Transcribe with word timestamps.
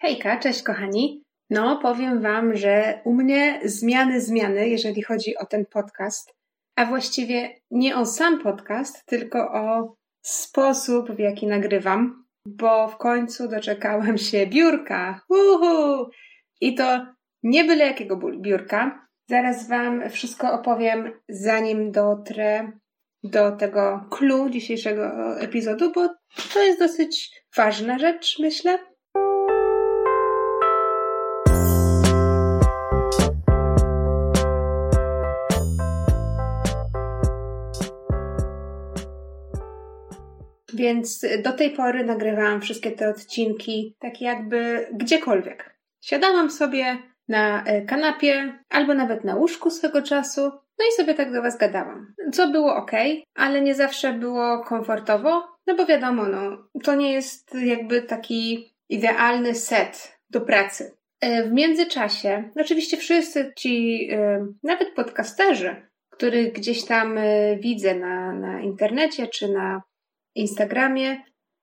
Hejka, 0.00 0.36
cześć 0.36 0.62
kochani. 0.62 1.22
No, 1.50 1.78
powiem 1.82 2.22
Wam, 2.22 2.56
że 2.56 3.00
u 3.04 3.14
mnie 3.14 3.60
zmiany, 3.64 4.20
zmiany, 4.20 4.68
jeżeli 4.68 5.02
chodzi 5.02 5.36
o 5.36 5.46
ten 5.46 5.66
podcast, 5.66 6.34
a 6.76 6.86
właściwie 6.86 7.54
nie 7.70 7.96
o 7.96 8.06
sam 8.06 8.42
podcast, 8.42 9.06
tylko 9.06 9.52
o 9.52 9.94
sposób, 10.22 11.10
w 11.10 11.18
jaki 11.18 11.46
nagrywam, 11.46 12.24
bo 12.46 12.88
w 12.88 12.96
końcu 12.96 13.48
doczekałem 13.48 14.18
się 14.18 14.46
biurka. 14.46 15.20
Uhu! 15.28 16.10
I 16.60 16.74
to 16.74 17.06
nie 17.42 17.64
byle 17.64 17.86
jakiego 17.86 18.16
biurka. 18.16 19.06
Zaraz 19.28 19.68
Wam 19.68 20.10
wszystko 20.10 20.52
opowiem, 20.52 21.12
zanim 21.28 21.92
dotrę 21.92 22.72
do 23.22 23.52
tego 23.52 24.06
clue 24.10 24.50
dzisiejszego 24.50 25.40
epizodu, 25.40 25.92
bo 25.92 26.08
to 26.54 26.62
jest 26.62 26.78
dosyć 26.78 27.42
ważna 27.56 27.98
rzecz, 27.98 28.38
myślę. 28.38 28.78
Więc 40.78 41.26
do 41.44 41.52
tej 41.52 41.70
pory 41.70 42.04
nagrywałam 42.04 42.60
wszystkie 42.60 42.90
te 42.90 43.08
odcinki 43.08 43.96
tak 43.98 44.20
jakby 44.20 44.88
gdziekolwiek. 44.92 45.78
Siadałam 46.00 46.50
sobie 46.50 46.98
na 47.28 47.64
e, 47.64 47.82
kanapie 47.82 48.58
albo 48.68 48.94
nawet 48.94 49.24
na 49.24 49.36
łóżku 49.36 49.70
swego 49.70 50.02
czasu, 50.02 50.40
no 50.78 50.84
i 50.88 50.96
sobie 50.96 51.14
tak 51.14 51.32
do 51.32 51.42
Was 51.42 51.58
gadałam. 51.58 52.14
Co 52.32 52.48
było 52.48 52.76
ok, 52.76 52.90
ale 53.34 53.60
nie 53.60 53.74
zawsze 53.74 54.12
było 54.12 54.64
komfortowo, 54.64 55.48
no 55.66 55.74
bo 55.74 55.86
wiadomo, 55.86 56.26
no, 56.26 56.68
to 56.84 56.94
nie 56.94 57.12
jest 57.12 57.54
jakby 57.54 58.02
taki 58.02 58.72
idealny 58.88 59.54
set 59.54 60.18
do 60.30 60.40
pracy. 60.40 60.96
E, 61.20 61.44
w 61.44 61.52
międzyczasie, 61.52 62.50
oczywiście 62.56 62.96
wszyscy 62.96 63.52
ci, 63.56 64.08
e, 64.12 64.46
nawet 64.62 64.94
podcasterzy, 64.94 65.76
których 66.10 66.52
gdzieś 66.52 66.84
tam 66.84 67.18
widzę 67.60 67.94
na, 67.94 68.32
na 68.32 68.60
internecie 68.60 69.26
czy 69.26 69.52
na 69.52 69.82
Instagramie, 70.38 71.16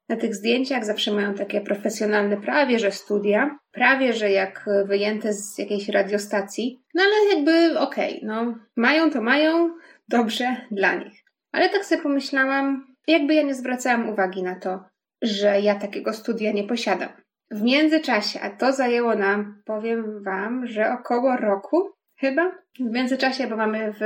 na 0.09 0.15
tych 0.15 0.35
zdjęciach 0.35 0.85
zawsze 0.85 1.11
mają 1.11 1.33
takie 1.33 1.61
profesjonalne 1.61 2.37
prawie, 2.37 2.79
że 2.79 2.91
studia, 2.91 3.59
prawie, 3.71 4.13
że 4.13 4.31
jak 4.31 4.65
wyjęte 4.85 5.33
z 5.33 5.57
jakiejś 5.57 5.89
radiostacji, 5.89 6.83
no 6.93 7.03
ale 7.03 7.35
jakby 7.35 7.79
okej, 7.79 8.15
okay, 8.15 8.27
no 8.27 8.55
mają 8.75 9.11
to 9.11 9.21
mają, 9.21 9.69
dobrze 10.07 10.55
dla 10.71 10.95
nich. 10.95 11.23
Ale 11.51 11.69
tak 11.69 11.85
sobie 11.85 12.01
pomyślałam, 12.01 12.95
jakby 13.07 13.33
ja 13.33 13.41
nie 13.41 13.55
zwracałam 13.55 14.09
uwagi 14.09 14.43
na 14.43 14.59
to, 14.59 14.83
że 15.21 15.61
ja 15.61 15.75
takiego 15.75 16.13
studia 16.13 16.51
nie 16.51 16.63
posiadam. 16.63 17.09
W 17.51 17.61
międzyczasie, 17.61 18.39
a 18.41 18.49
to 18.49 18.73
zajęło 18.73 19.15
nam, 19.15 19.61
powiem 19.65 20.23
Wam, 20.23 20.67
że 20.67 20.91
około 20.91 21.37
roku 21.37 21.89
chyba. 22.19 22.51
W 22.79 22.91
międzyczasie, 22.91 23.47
bo 23.47 23.55
mamy 23.57 23.93
w, 23.93 23.99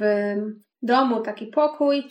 domu 0.82 1.20
taki 1.20 1.46
pokój, 1.46 2.04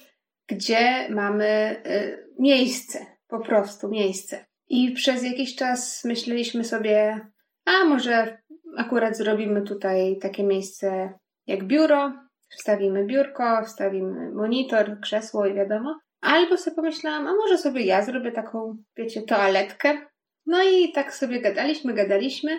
gdzie 0.50 1.10
mamy 1.10 1.82
y, 1.86 2.28
miejsce, 2.40 3.06
po 3.28 3.40
prostu 3.40 3.90
miejsce. 3.90 4.46
I 4.68 4.92
przez 4.92 5.24
jakiś 5.24 5.56
czas 5.56 6.06
myśleliśmy 6.06 6.64
sobie, 6.64 7.20
a 7.66 7.86
może 7.86 8.38
akurat 8.78 9.18
zrobimy 9.18 9.62
tutaj 9.62 10.18
takie 10.22 10.44
miejsce 10.44 11.14
jak 11.48 11.64
biuro, 11.64 12.14
wstawimy 12.50 13.06
biurko, 13.06 13.64
wstawimy 13.66 14.32
monitor, 14.32 15.00
krzesło 15.00 15.46
i 15.46 15.54
wiadomo. 15.54 16.00
Albo 16.22 16.58
sobie 16.58 16.76
pomyślałam, 16.76 17.28
a 17.28 17.36
może 17.36 17.58
sobie 17.58 17.82
ja 17.82 18.04
zrobię 18.04 18.32
taką, 18.32 18.78
wiecie, 18.98 19.22
toaletkę. 19.22 19.98
No 20.46 20.64
i 20.64 20.92
tak 20.92 21.14
sobie 21.14 21.42
gadaliśmy, 21.42 21.94
gadaliśmy. 21.94 22.58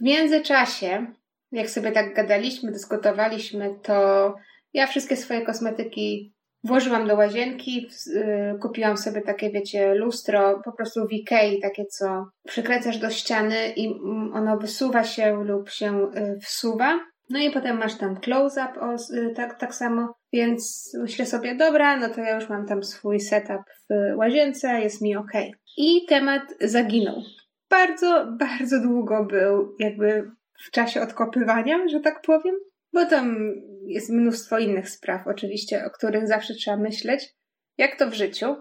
W 0.00 0.02
międzyczasie, 0.02 1.06
jak 1.52 1.70
sobie 1.70 1.92
tak 1.92 2.14
gadaliśmy, 2.14 2.72
dyskutowaliśmy, 2.72 3.74
to 3.82 4.34
ja 4.72 4.86
wszystkie 4.86 5.16
swoje 5.16 5.42
kosmetyki 5.42 6.34
Włożyłam 6.64 7.08
do 7.08 7.16
łazienki, 7.16 7.88
y, 8.06 8.58
kupiłam 8.60 8.96
sobie 8.96 9.20
takie, 9.20 9.50
wiecie, 9.50 9.94
lustro, 9.94 10.60
po 10.64 10.72
prostu 10.72 11.06
w 11.06 11.12
Ikei, 11.12 11.60
takie 11.60 11.84
co 11.84 12.26
przykręcasz 12.46 12.98
do 12.98 13.10
ściany 13.10 13.72
i 13.76 13.88
ono 14.34 14.58
wysuwa 14.58 15.04
się 15.04 15.44
lub 15.44 15.70
się 15.70 16.10
y, 16.16 16.38
wsuwa. 16.40 17.00
No 17.30 17.38
i 17.38 17.50
potem 17.50 17.78
masz 17.78 17.94
tam 17.94 18.16
close-up 18.16 18.72
y, 19.14 19.34
tak, 19.34 19.60
tak 19.60 19.74
samo, 19.74 20.14
więc 20.32 20.92
myślę 21.02 21.26
sobie, 21.26 21.54
dobra, 21.54 21.96
no 21.96 22.08
to 22.08 22.20
ja 22.20 22.34
już 22.34 22.48
mam 22.48 22.66
tam 22.66 22.82
swój 22.82 23.20
setup 23.20 23.62
w 23.90 24.16
łazience, 24.16 24.80
jest 24.80 25.02
mi 25.02 25.16
ok. 25.16 25.32
I 25.76 26.06
temat 26.08 26.42
zaginął. 26.60 27.22
Bardzo, 27.70 28.26
bardzo 28.38 28.80
długo 28.80 29.24
był 29.24 29.76
jakby 29.78 30.30
w 30.66 30.70
czasie 30.70 31.02
odkopywania, 31.02 31.88
że 31.88 32.00
tak 32.00 32.22
powiem 32.22 32.54
bo 32.92 33.06
tam 33.06 33.54
jest 33.86 34.10
mnóstwo 34.10 34.58
innych 34.58 34.90
spraw, 34.90 35.26
oczywiście, 35.26 35.84
o 35.84 35.90
których 35.90 36.28
zawsze 36.28 36.54
trzeba 36.54 36.76
myśleć, 36.76 37.34
jak 37.78 37.96
to 37.96 38.10
w 38.10 38.14
życiu. 38.14 38.56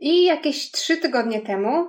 I 0.00 0.24
jakieś 0.24 0.70
trzy 0.70 0.96
tygodnie 0.96 1.40
temu 1.40 1.88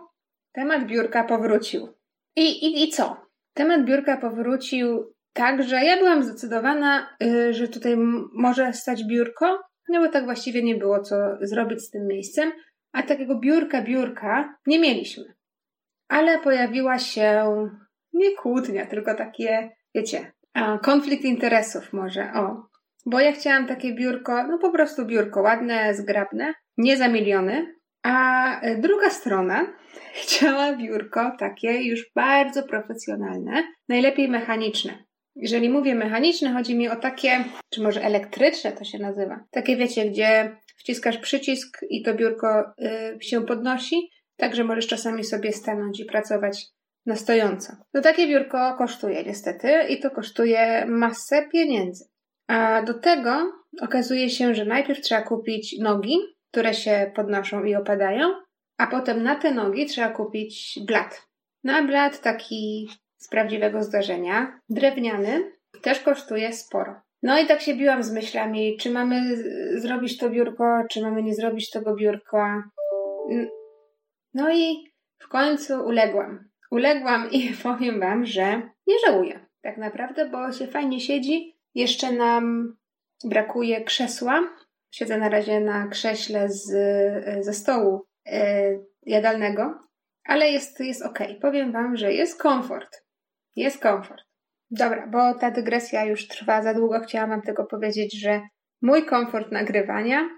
temat 0.52 0.88
biurka 0.88 1.24
powrócił. 1.24 1.88
I, 2.36 2.66
i, 2.66 2.84
i 2.84 2.90
co? 2.90 3.18
Temat 3.54 3.86
biurka 3.86 4.18
powrócił 4.18 5.14
tak, 5.34 5.64
że 5.64 5.76
ja 5.76 5.98
byłam 5.98 6.24
zdecydowana, 6.24 7.18
yy, 7.20 7.54
że 7.54 7.68
tutaj 7.68 7.96
może 8.34 8.74
stać 8.74 9.04
biurko, 9.04 9.62
no 9.90 10.00
bo 10.02 10.08
tak 10.08 10.26
właściwie 10.26 10.64
nie 10.64 10.76
było 10.76 11.00
co 11.00 11.16
zrobić 11.42 11.82
z 11.82 11.90
tym 11.90 12.08
miejscem, 12.08 12.52
a 12.92 13.04
takiego 13.04 13.40
biurka, 13.40 13.82
biurka 13.82 14.58
nie 14.66 14.80
mieliśmy. 14.80 15.24
Ale 16.08 16.40
pojawiła 16.40 17.00
się 17.00 17.46
nie 18.14 18.36
kłótnia, 18.36 18.86
tylko 18.86 19.16
takie, 19.16 19.72
wiecie, 19.96 20.32
a, 20.58 20.78
konflikt 20.78 21.24
interesów 21.24 21.94
może, 21.94 22.34
o. 22.34 22.68
Bo 23.06 23.20
ja 23.20 23.32
chciałam 23.32 23.68
takie 23.68 23.94
biurko, 23.94 24.48
no 24.48 24.58
po 24.58 24.72
prostu 24.72 25.06
biurko 25.06 25.42
ładne, 25.42 25.96
zgrabne, 25.96 26.54
nie 26.78 26.98
za 26.98 27.08
miliony. 27.08 27.76
A 28.04 28.62
e, 28.62 28.76
druga 28.76 29.10
strona 29.10 29.74
chciała 30.22 30.76
biurko 30.76 31.32
takie 31.40 31.84
już 31.84 32.12
bardzo 32.16 32.64
profesjonalne, 32.64 33.64
najlepiej 33.90 34.30
mechaniczne. 34.30 35.08
Jeżeli 35.36 35.70
mówię 35.70 35.96
mechaniczne, 35.96 36.54
chodzi 36.54 36.76
mi 36.76 36.90
o 36.90 36.96
takie, 36.96 37.44
czy 37.70 37.82
może 37.82 38.04
elektryczne 38.04 38.72
to 38.72 38.84
się 38.84 39.00
nazywa. 39.00 39.44
Takie 39.52 39.78
wiecie, 39.78 40.10
gdzie 40.10 40.58
wciskasz 40.78 41.18
przycisk 41.18 41.80
i 41.90 42.04
to 42.04 42.14
biurko 42.14 42.62
y, 42.62 43.24
się 43.24 43.46
podnosi, 43.46 44.10
tak 44.38 44.56
że 44.56 44.64
możesz 44.64 44.88
czasami 44.88 45.24
sobie 45.24 45.52
stanąć 45.52 46.00
i 46.00 46.06
pracować 46.06 46.66
na 47.08 47.16
stojąco. 47.16 47.74
No 47.94 48.02
takie 48.02 48.28
biurko 48.28 48.76
kosztuje 48.78 49.24
niestety 49.24 49.70
i 49.90 50.00
to 50.00 50.12
kosztuje 50.12 50.86
masę 50.88 51.48
pieniędzy. 51.52 52.06
A 52.48 52.82
do 52.82 52.94
tego 52.94 53.52
okazuje 53.82 54.30
się, 54.30 54.56
że 54.56 54.66
najpierw 54.66 55.02
trzeba 55.02 55.22
kupić 55.22 55.80
nogi, 55.80 56.18
które 56.52 56.74
się 56.74 57.12
podnoszą 57.16 57.64
i 57.64 57.76
opadają, 57.76 58.34
a 58.78 58.88
potem 58.88 59.24
na 59.24 59.36
te 59.36 59.52
nogi 59.52 59.86
trzeba 59.86 60.10
kupić 60.10 60.80
blat. 60.88 61.28
Na 61.64 61.82
no 61.82 61.88
blat 61.88 62.22
taki 62.22 62.90
z 63.18 63.28
prawdziwego 63.28 63.84
zdarzenia, 63.84 64.60
drewniany, 64.70 65.52
też 65.82 66.00
kosztuje 66.00 66.54
sporo. 66.54 67.02
No 67.24 67.40
i 67.40 67.46
tak 67.46 67.62
się 67.62 67.76
biłam 67.76 68.04
z 68.04 68.12
myślami, 68.12 68.78
czy 68.78 68.90
mamy 68.90 69.38
zrobić 69.80 70.18
to 70.18 70.30
biurko, 70.30 70.84
czy 70.92 71.02
mamy 71.02 71.24
nie 71.24 71.36
zrobić 71.36 71.70
tego 71.70 71.96
biurka. 71.96 72.64
No 74.34 74.54
i 74.54 74.92
w 75.20 75.28
końcu 75.28 75.74
uległam. 75.86 76.47
Uległam 76.72 77.32
i 77.32 77.54
powiem 77.64 78.00
Wam, 78.00 78.26
że 78.26 78.62
nie 78.88 78.96
żałuję 79.06 79.48
tak 79.62 79.78
naprawdę, 79.78 80.30
bo 80.30 80.52
się 80.52 80.68
fajnie 80.68 81.00
siedzi. 81.00 81.58
Jeszcze 81.76 82.12
nam 82.12 82.76
brakuje 83.24 83.84
krzesła. 83.84 84.50
Siedzę 84.92 85.18
na 85.18 85.30
razie 85.30 85.60
na 85.60 85.88
krześle 85.88 86.50
z, 86.50 86.66
ze 87.46 87.54
stołu 87.54 88.06
e, 88.26 88.72
jadalnego, 89.06 89.80
ale 90.24 90.50
jest, 90.50 90.80
jest 90.80 91.02
ok. 91.02 91.20
Powiem 91.42 91.72
Wam, 91.72 91.98
że 91.98 92.14
jest 92.14 92.42
komfort. 92.42 93.04
Jest 93.56 93.82
komfort. 93.82 94.24
Dobra, 94.72 95.08
bo 95.08 95.34
ta 95.34 95.52
dygresja 95.52 96.06
już 96.06 96.28
trwa 96.28 96.62
za 96.62 96.74
długo. 96.74 97.00
Chciałam 97.00 97.30
Wam 97.30 97.42
tylko 97.42 97.66
powiedzieć, 97.66 98.20
że 98.20 98.42
mój 98.82 99.06
komfort 99.06 99.52
nagrywania 99.52 100.30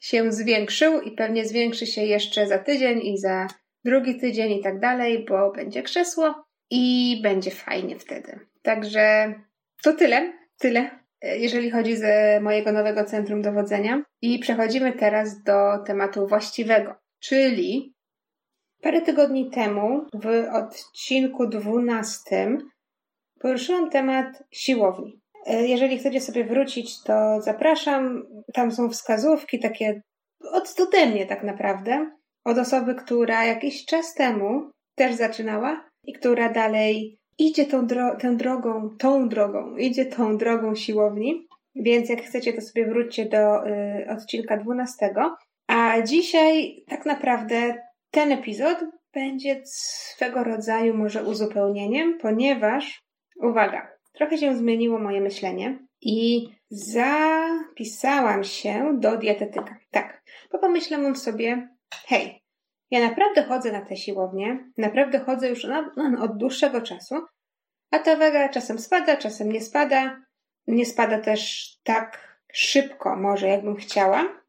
się 0.00 0.32
zwiększył 0.32 1.00
i 1.00 1.10
pewnie 1.10 1.44
zwiększy 1.44 1.86
się 1.86 2.02
jeszcze 2.02 2.46
za 2.46 2.58
tydzień 2.58 3.00
i 3.02 3.18
za 3.18 3.46
drugi 3.84 4.20
tydzień 4.20 4.52
i 4.52 4.62
tak 4.62 4.80
dalej, 4.80 5.24
bo 5.28 5.52
będzie 5.52 5.82
krzesło 5.82 6.44
i 6.70 7.20
będzie 7.22 7.50
fajnie 7.50 7.98
wtedy. 7.98 8.40
Także 8.62 9.34
to 9.82 9.92
tyle, 9.92 10.32
tyle, 10.58 10.90
e, 11.20 11.38
jeżeli 11.38 11.70
chodzi 11.70 11.96
z 11.96 12.02
mojego 12.42 12.72
nowego 12.72 13.04
centrum 13.04 13.42
dowodzenia. 13.42 14.02
I 14.22 14.38
przechodzimy 14.38 14.92
teraz 14.92 15.42
do 15.42 15.78
tematu 15.86 16.26
właściwego, 16.26 16.94
czyli 17.20 17.94
parę 18.82 19.00
tygodni 19.00 19.50
temu 19.50 20.06
w 20.14 20.46
odcinku 20.52 21.46
12 21.46 22.58
poruszyłam 23.40 23.90
temat 23.90 24.42
siłowni. 24.50 25.20
E, 25.46 25.66
jeżeli 25.66 25.98
chcecie 25.98 26.20
sobie 26.20 26.44
wrócić, 26.44 27.02
to 27.02 27.40
zapraszam. 27.40 28.26
Tam 28.54 28.72
są 28.72 28.88
wskazówki 28.90 29.58
takie 29.58 30.02
od 30.52 30.80
ode 30.80 31.06
mnie 31.06 31.26
tak 31.26 31.42
naprawdę 31.42 32.10
od 32.44 32.58
osoby, 32.58 32.94
która 32.94 33.44
jakiś 33.44 33.84
czas 33.84 34.14
temu 34.14 34.70
też 34.94 35.14
zaczynała 35.14 35.84
i 36.04 36.12
która 36.12 36.52
dalej 36.52 37.18
idzie 37.38 37.66
tą, 37.66 37.86
dro 37.86 38.16
tą 38.16 38.36
drogą, 38.36 38.96
tą 38.98 39.28
drogą, 39.28 39.76
idzie 39.76 40.06
tą 40.06 40.36
drogą 40.36 40.74
siłowni. 40.74 41.46
Więc 41.74 42.08
jak 42.08 42.22
chcecie, 42.22 42.52
to 42.52 42.60
sobie 42.60 42.86
wróćcie 42.86 43.26
do 43.26 43.66
y, 43.66 44.06
odcinka 44.10 44.56
12. 44.56 45.14
A 45.66 46.02
dzisiaj 46.02 46.84
tak 46.88 47.06
naprawdę 47.06 47.74
ten 48.10 48.32
epizod 48.32 48.84
będzie 49.14 49.62
swego 49.64 50.44
rodzaju 50.44 50.94
może 50.94 51.24
uzupełnieniem, 51.24 52.18
ponieważ, 52.18 53.02
uwaga, 53.42 53.88
trochę 54.12 54.38
się 54.38 54.56
zmieniło 54.56 54.98
moje 54.98 55.20
myślenie 55.20 55.78
i 56.00 56.48
zapisałam 56.70 58.44
się 58.44 58.96
do 59.00 59.16
dietetyka. 59.16 59.76
Tak, 59.90 60.22
bo 60.52 60.58
pomyślałam 60.58 61.16
sobie, 61.16 61.68
hej, 62.06 62.42
ja 62.90 63.00
naprawdę 63.00 63.42
chodzę 63.42 63.72
na 63.72 63.80
te 63.80 63.96
siłownie, 63.96 64.70
naprawdę 64.78 65.18
chodzę 65.18 65.48
już 65.48 65.64
na, 65.64 65.90
no, 65.96 66.24
od 66.24 66.36
dłuższego 66.36 66.82
czasu, 66.82 67.14
a 67.90 67.98
ta 67.98 68.16
waga 68.16 68.48
czasem 68.48 68.78
spada, 68.78 69.16
czasem 69.16 69.52
nie 69.52 69.60
spada. 69.60 70.20
Nie 70.66 70.86
spada 70.86 71.18
też 71.18 71.72
tak 71.82 72.38
szybko, 72.52 73.16
może 73.16 73.48
jakbym 73.48 73.76
chciała. 73.76 74.42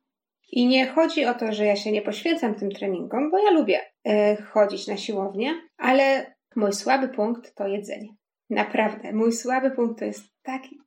I 0.51 0.68
nie 0.68 0.88
chodzi 0.88 1.25
o 1.25 1.33
to, 1.33 1.53
że 1.53 1.65
ja 1.65 1.75
się 1.75 1.91
nie 1.91 2.01
poświęcam 2.01 2.56
tym 2.56 2.71
treningom, 2.71 3.31
bo 3.31 3.38
ja 3.38 3.51
lubię 3.51 3.80
y, 4.07 4.42
chodzić 4.42 4.88
na 4.88 4.97
siłownię, 4.97 5.53
ale 5.77 6.35
mój 6.56 6.74
słaby 6.74 7.07
punkt 7.07 7.56
to 7.56 7.68
jedzenie. 7.68 8.09
Naprawdę, 8.50 9.13
mój 9.13 9.31
słaby 9.31 9.71
punkt 9.71 10.00
to 10.00 10.06
jest 10.06 10.24
taki. 10.42 10.80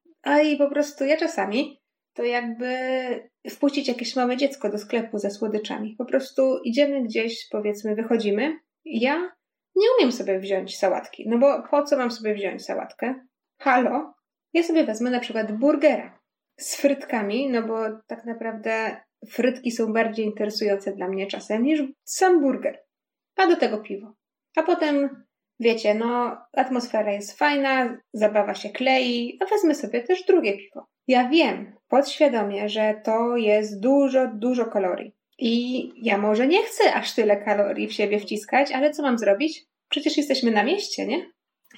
I 0.45 0.57
po 0.57 0.71
prostu 0.71 1.05
ja 1.05 1.17
czasami 1.17 1.82
to 2.15 2.25
jakby 2.25 2.69
wpuścić 3.51 3.89
jakieś 3.89 4.17
małe 4.17 4.37
dziecko 4.37 4.69
do 4.69 4.79
sklepu 4.79 5.19
ze 5.19 5.31
słodyczami. 5.31 5.95
Po 5.99 6.05
prostu 6.05 6.59
idziemy 6.65 7.03
gdzieś, 7.03 7.49
powiedzmy, 7.51 7.95
wychodzimy. 7.95 8.59
Ja 8.85 9.33
nie 9.77 9.87
umiem 9.99 10.13
sobie 10.13 10.39
wziąć 10.39 10.79
sałatki. 10.79 11.29
No 11.29 11.39
bo 11.39 11.63
po 11.71 11.83
co 11.83 11.97
mam 11.97 12.11
sobie 12.11 12.35
wziąć 12.35 12.65
sałatkę? 12.65 13.15
Halo? 13.61 14.15
Ja 14.53 14.63
sobie 14.63 14.85
wezmę 14.85 15.11
na 15.11 15.21
przykład 15.21 15.53
burgera 15.53 16.19
z 16.59 16.77
frytkami, 16.77 17.51
no 17.51 17.63
bo 17.63 17.77
tak 18.07 18.25
naprawdę 18.25 18.97
frytki 19.31 19.71
są 19.71 19.93
bardziej 19.93 20.27
interesujące 20.27 20.93
dla 20.93 21.09
mnie 21.09 21.27
czasem 21.27 21.63
niż 21.63 21.83
sam 22.05 22.41
burger. 22.41 22.83
A 23.37 23.47
do 23.47 23.57
tego 23.57 23.79
piwo. 23.79 24.15
A 24.57 24.63
potem, 24.63 25.25
wiecie, 25.61 25.95
no, 25.95 26.37
atmosfera 26.53 27.13
jest 27.13 27.39
fajna, 27.39 27.99
zabawa 28.13 28.55
się 28.55 28.71
klei, 28.71 29.39
a 29.41 29.45
wezmę 29.47 29.75
sobie 29.75 30.03
też 30.03 30.25
drugie 30.25 30.59
piwo. 30.59 30.87
Ja 31.09 31.29
wiem 31.29 31.77
podświadomie, 31.89 32.69
że 32.69 33.01
to 33.05 33.37
jest 33.37 33.81
dużo, 33.81 34.27
dużo 34.35 34.65
kalorii. 34.65 35.17
I 35.39 35.91
ja 35.97 36.19
może 36.19 36.47
nie 36.47 36.63
chcę 36.63 36.95
aż 36.95 37.15
tyle 37.15 37.37
kalorii 37.37 37.89
w 37.89 37.93
siebie 37.93 38.21
wciskać, 38.21 38.73
ale 38.73 38.91
co 38.91 39.03
mam 39.03 39.19
zrobić? 39.19 39.65
Przecież 39.89 40.17
jesteśmy 40.17 40.51
na 40.51 40.65
mieście, 40.65 41.07
nie? 41.07 41.27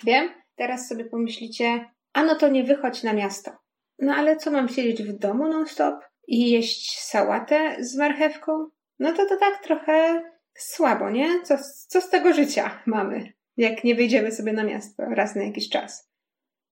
Wiem, 0.05 0.29
teraz 0.57 0.89
sobie 0.89 1.05
pomyślicie, 1.05 1.91
a 2.13 2.25
no 2.25 2.35
to 2.35 2.49
nie 2.49 2.65
wychodź 2.65 3.03
na 3.03 3.13
miasto. 3.13 3.51
No 3.99 4.15
ale 4.15 4.37
co 4.37 4.51
mam 4.51 4.69
siedzieć 4.69 5.03
w 5.03 5.19
domu 5.19 5.49
non-stop 5.49 5.95
i 6.29 6.51
jeść 6.51 7.01
sałatę 7.01 7.77
z 7.79 7.97
marchewką? 7.97 8.67
No 8.99 9.13
to 9.13 9.27
to 9.27 9.37
tak 9.37 9.63
trochę 9.63 10.23
słabo, 10.55 11.11
nie? 11.11 11.43
Co, 11.43 11.55
co 11.89 12.01
z 12.01 12.11
tego 12.11 12.33
życia 12.33 12.83
mamy, 12.87 13.33
jak 13.57 13.85
nie 13.85 13.95
wyjdziemy 13.95 14.33
sobie 14.33 14.53
na 14.53 14.65
miasto 14.65 15.03
raz 15.05 15.35
na 15.35 15.43
jakiś 15.43 15.69
czas? 15.69 16.14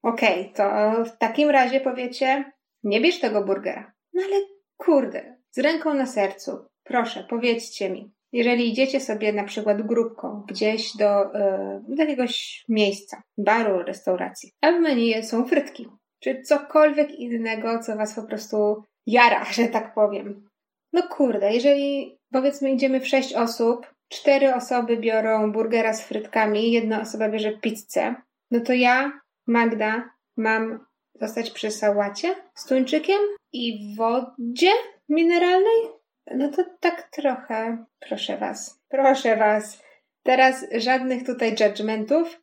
Okej, 0.03 0.41
okay, 0.41 0.55
to 0.55 1.05
w 1.05 1.19
takim 1.19 1.51
razie 1.51 1.81
powiecie, 1.81 2.53
nie 2.83 3.01
bierz 3.01 3.21
tego 3.21 3.45
burgera. 3.45 3.93
No 4.13 4.23
ale 4.27 4.37
kurde, 4.77 5.37
z 5.51 5.59
ręką 5.59 5.95
na 5.95 6.07
sercu, 6.07 6.67
proszę, 6.85 7.27
powiedzcie 7.31 7.91
mi, 7.91 8.13
jeżeli 8.33 8.69
idziecie 8.69 9.01
sobie 9.01 9.33
na 9.33 9.45
przykład 9.45 9.83
grupką 9.83 10.45
gdzieś 10.49 10.97
do, 10.97 11.25
yy, 11.25 11.97
do 11.97 12.03
jakiegoś 12.03 12.65
miejsca, 12.69 13.23
baru, 13.39 13.83
restauracji, 13.83 14.51
a 14.61 14.73
w 14.73 14.81
menu 14.81 15.23
są 15.23 15.45
frytki, 15.45 15.89
czy 16.21 16.43
cokolwiek 16.43 17.11
innego, 17.11 17.79
co 17.79 17.97
was 17.97 18.15
po 18.15 18.23
prostu 18.23 18.85
jara, 19.07 19.45
że 19.53 19.69
tak 19.69 19.95
powiem. 19.95 20.49
No 20.93 21.03
kurde, 21.03 21.53
jeżeli 21.53 22.19
powiedzmy 22.33 22.71
idziemy 22.71 23.01
w 23.01 23.09
sześć 23.09 23.35
osób, 23.35 23.95
cztery 24.09 24.55
osoby 24.55 24.97
biorą 24.97 25.53
burgera 25.53 25.93
z 25.93 26.05
frytkami, 26.05 26.73
jedna 26.73 27.01
osoba 27.01 27.29
bierze 27.29 27.53
pizzę, 27.53 28.15
no 28.51 28.61
to 28.61 28.73
ja, 28.73 29.21
Magda, 29.47 30.11
mam 30.37 30.87
zostać 31.15 31.51
przy 31.51 31.71
sałacie 31.71 32.35
z 32.55 32.67
tuńczykiem 32.67 33.21
i 33.53 33.95
wodzie 33.97 34.73
mineralnej? 35.09 35.89
No 36.35 36.49
to 36.49 36.65
tak 36.81 37.09
trochę, 37.11 37.85
proszę 38.01 38.37
was, 38.37 38.81
proszę 38.89 39.37
was. 39.37 39.83
Teraz 40.23 40.67
żadnych 40.75 41.27
tutaj 41.27 41.57
judgmentów, 41.61 42.41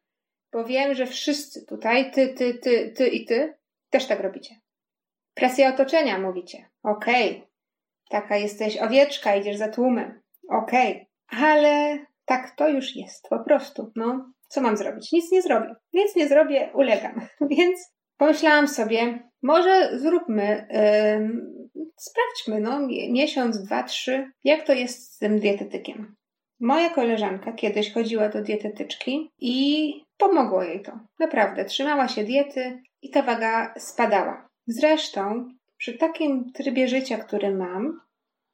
bo 0.52 0.66
wiem, 0.66 0.96
że 0.96 1.06
wszyscy 1.06 1.66
tutaj, 1.66 2.12
ty, 2.12 2.28
ty, 2.28 2.54
ty, 2.54 2.94
ty 2.98 3.08
i 3.08 3.26
ty, 3.26 3.54
też 3.90 4.08
tak 4.08 4.20
robicie. 4.20 4.56
Presja 5.34 5.70
otoczenia, 5.70 6.20
mówicie. 6.20 6.70
Okej. 6.84 7.32
Okay. 7.32 7.48
Taka 8.10 8.38
jesteś 8.38 8.78
owieczka, 8.78 9.36
idziesz 9.36 9.58
za 9.58 9.68
tłumem. 9.68 10.22
Okej. 10.50 11.08
Okay. 11.28 11.44
Ale 11.46 12.00
tak 12.26 12.56
to 12.56 12.70
już 12.70 12.96
jest, 12.96 13.30
po 13.30 13.40
prostu. 13.40 13.92
No, 13.96 14.32
co 14.50 14.62
mam 14.62 14.78
zrobić? 14.78 15.12
Nic 15.12 15.32
nie 15.32 15.42
zrobię. 15.42 15.76
Nic 15.94 16.16
nie 16.16 16.28
zrobię, 16.28 16.70
ulegam. 16.74 17.22
Więc 17.58 17.80
pomyślałam 18.18 18.68
sobie, 18.68 19.30
może 19.44 20.00
zróbmy, 20.00 20.68
yy, 20.72 21.86
sprawdźmy, 21.98 22.60
no, 22.70 22.88
miesiąc, 23.10 23.64
dwa, 23.64 23.84
trzy, 23.84 24.32
jak 24.44 24.64
to 24.64 24.74
jest 24.74 25.14
z 25.14 25.18
tym 25.18 25.40
dietetykiem. 25.40 26.16
Moja 26.60 26.90
koleżanka 26.90 27.52
kiedyś 27.52 27.94
chodziła 27.94 28.30
do 28.30 28.42
dietetyczki 28.42 29.32
i 29.40 29.94
pomogło 30.18 30.64
jej 30.64 30.82
to. 30.82 31.00
Naprawdę, 31.20 31.66
trzymała 31.66 32.08
się 32.08 32.24
diety 32.24 32.82
i 33.02 33.10
ta 33.10 33.22
waga 33.22 33.74
spadała. 33.78 34.50
Zresztą, 34.68 35.50
przy 35.78 35.98
takim 35.98 36.52
trybie 36.54 36.88
życia, 36.88 37.18
który 37.18 37.56
mam, 37.56 38.00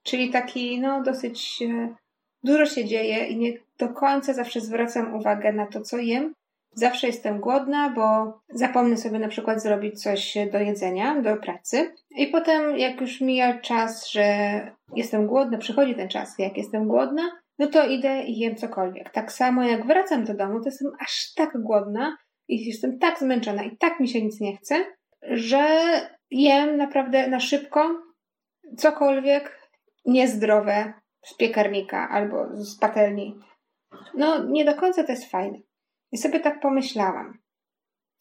czyli 0.04 0.30
taki, 0.30 0.82
no, 0.82 1.04
dosyć 1.04 1.62
e, 1.62 1.96
dużo 2.46 2.66
się 2.66 2.86
dzieje 2.86 3.28
i 3.28 3.38
nie 3.38 3.54
do 3.80 3.90
końca 3.90 4.34
zawsze 4.34 4.62
zwracam 4.62 5.16
uwagę 5.16 5.54
na 5.54 5.66
to, 5.66 5.82
co 5.82 5.98
jem, 5.98 6.34
Zawsze 6.78 7.08
jestem 7.08 7.40
głodna, 7.40 7.90
bo 7.90 8.34
zapomnę 8.50 8.98
sobie 8.98 9.20
na 9.20 9.28
przykład 9.28 9.62
zrobić 9.62 10.02
coś 10.04 10.38
do 10.52 10.60
jedzenia, 10.60 11.22
do 11.22 11.38
pracy. 11.38 11.96
I 12.10 12.28
potem, 12.28 12.78
jak 12.78 13.02
już 13.02 13.22
mija 13.22 13.60
czas, 13.60 14.12
że 14.12 14.26
jestem 14.96 15.28
głodna, 15.28 15.58
przychodzi 15.58 15.96
ten 15.96 16.10
czas, 16.10 16.36
jak 16.40 16.58
jestem 16.58 16.88
głodna, 16.88 17.22
no 17.60 17.68
to 17.68 17.88
idę 17.88 18.24
i 18.24 18.40
jem 18.40 18.56
cokolwiek. 18.56 19.12
Tak 19.12 19.32
samo 19.32 19.64
jak 19.64 19.86
wracam 19.86 20.24
do 20.24 20.34
domu, 20.34 20.60
to 20.60 20.66
jestem 20.66 20.92
aż 21.00 21.34
tak 21.36 21.62
głodna 21.62 22.18
i 22.48 22.66
jestem 22.66 23.00
tak 23.00 23.20
zmęczona 23.20 23.64
i 23.64 23.78
tak 23.78 24.00
mi 24.00 24.08
się 24.08 24.22
nic 24.22 24.40
nie 24.40 24.58
chce, 24.58 24.86
że 25.22 25.68
jem 26.32 26.78
naprawdę 26.78 27.28
na 27.28 27.40
szybko 27.40 28.02
cokolwiek 28.78 29.60
niezdrowe 30.06 30.94
z 31.26 31.34
piekarnika 31.34 32.10
albo 32.10 32.48
z 32.54 32.80
patelni. 32.80 33.40
No, 34.14 34.46
nie 34.46 34.66
do 34.66 34.76
końca 34.76 35.04
to 35.04 35.12
jest 35.12 35.32
fajne. 35.32 35.58
I 36.12 36.18
sobie 36.18 36.40
tak 36.40 36.60
pomyślałam. 36.60 37.38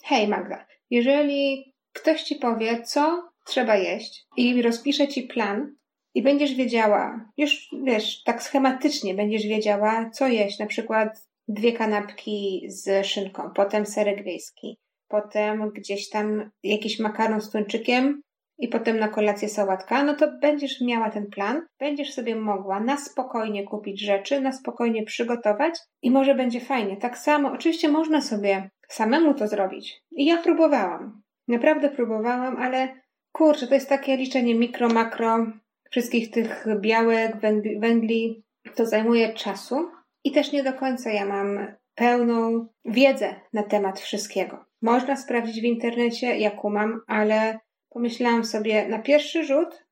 Hej 0.05 0.29
Magda, 0.29 0.67
jeżeli 0.91 1.73
ktoś 1.93 2.23
ci 2.23 2.37
powie, 2.37 2.83
co 2.83 3.31
trzeba 3.47 3.77
jeść 3.77 4.27
i 4.37 4.63
rozpisze 4.63 5.09
ci 5.09 5.23
plan 5.23 5.75
i 6.15 6.23
będziesz 6.23 6.55
wiedziała, 6.55 7.31
już 7.37 7.69
wiesz, 7.85 8.23
tak 8.23 8.43
schematycznie 8.43 9.15
będziesz 9.15 9.47
wiedziała, 9.47 10.11
co 10.11 10.29
jeść, 10.29 10.59
na 10.59 10.67
przykład 10.67 11.29
dwie 11.49 11.73
kanapki 11.73 12.67
z 12.69 13.07
szynką, 13.07 13.51
potem 13.55 13.87
serek 13.87 14.25
wiejski, 14.25 14.79
potem 15.09 15.71
gdzieś 15.71 16.09
tam 16.09 16.51
jakiś 16.63 16.99
makaron 16.99 17.41
z 17.41 17.51
tuńczykiem 17.51 18.23
i 18.59 18.69
potem 18.69 18.99
na 18.99 19.09
kolację 19.09 19.49
sałatka, 19.49 20.05
no 20.05 20.15
to 20.15 20.33
będziesz 20.41 20.81
miała 20.81 21.11
ten 21.11 21.27
plan, 21.27 21.63
będziesz 21.81 22.15
sobie 22.15 22.37
mogła 22.37 22.81
na 22.81 22.97
spokojnie 22.97 23.65
kupić 23.65 24.01
rzeczy, 24.01 24.41
na 24.41 24.53
spokojnie 24.53 25.05
przygotować 25.05 25.79
i 26.03 26.11
może 26.11 26.35
będzie 26.35 26.61
fajnie. 26.61 26.97
Tak 26.97 27.19
samo, 27.19 27.53
oczywiście 27.53 27.89
można 27.89 28.21
sobie 28.21 28.71
samemu 28.89 29.35
to 29.35 29.49
zrobić. 29.49 30.03
I 30.13 30.25
ja 30.25 30.37
próbowałam. 30.37 31.23
Naprawdę 31.49 31.91
próbowałam, 31.91 32.57
ale 32.57 33.01
kurczę, 33.33 33.67
to 33.67 33.75
jest 33.75 33.89
takie 33.89 34.17
liczenie 34.17 34.55
mikro, 34.55 34.89
makro, 34.89 35.47
wszystkich 35.91 36.31
tych 36.31 36.67
białek, 36.81 37.37
węgli. 37.81 38.45
To 38.75 38.87
zajmuje 38.87 39.35
czasu 39.35 39.91
i 40.25 40.33
też 40.33 40.53
nie 40.53 40.63
do 40.63 40.73
końca 40.73 41.11
ja 41.11 41.27
mam 41.27 41.67
pełną 41.95 42.67
wiedzę 42.85 43.35
na 43.53 43.63
temat 43.63 44.01
wszystkiego. 44.01 44.65
Można 44.83 45.17
sprawdzić 45.17 45.61
w 45.61 45.65
internecie, 45.65 46.39
jaką 46.39 46.71
mam, 46.71 47.01
ale 47.07 47.59
Pomyślałam 47.95 48.45
sobie 48.45 48.89
na 48.89 48.99
pierwszy 48.99 49.45
rzut, 49.45 49.85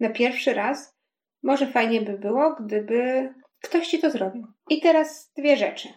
na 0.00 0.10
pierwszy 0.10 0.54
raz, 0.54 0.96
może 1.42 1.66
fajnie 1.66 2.00
by 2.00 2.18
było, 2.18 2.56
gdyby 2.60 3.28
ktoś 3.62 3.88
ci 3.88 3.98
to 3.98 4.10
zrobił. 4.10 4.46
I 4.70 4.80
teraz 4.80 5.32
dwie 5.36 5.56
rzeczy. 5.56 5.88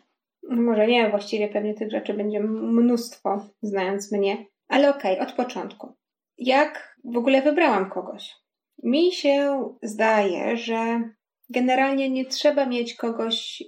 Może 0.49 0.87
nie, 0.87 1.09
właściwie 1.09 1.47
pewnie 1.47 1.73
tych 1.73 1.91
rzeczy 1.91 2.13
będzie 2.13 2.39
mnóstwo, 2.39 3.49
znając 3.61 4.11
mnie, 4.11 4.45
ale 4.67 4.89
okej, 4.89 5.13
okay, 5.13 5.27
od 5.27 5.33
początku. 5.33 5.93
Jak 6.37 6.97
w 7.03 7.17
ogóle 7.17 7.41
wybrałam 7.41 7.89
kogoś? 7.89 8.35
Mi 8.83 9.11
się 9.11 9.69
zdaje, 9.81 10.57
że 10.57 11.09
generalnie 11.49 12.09
nie 12.09 12.25
trzeba 12.25 12.65
mieć 12.65 12.95
kogoś, 12.95 13.63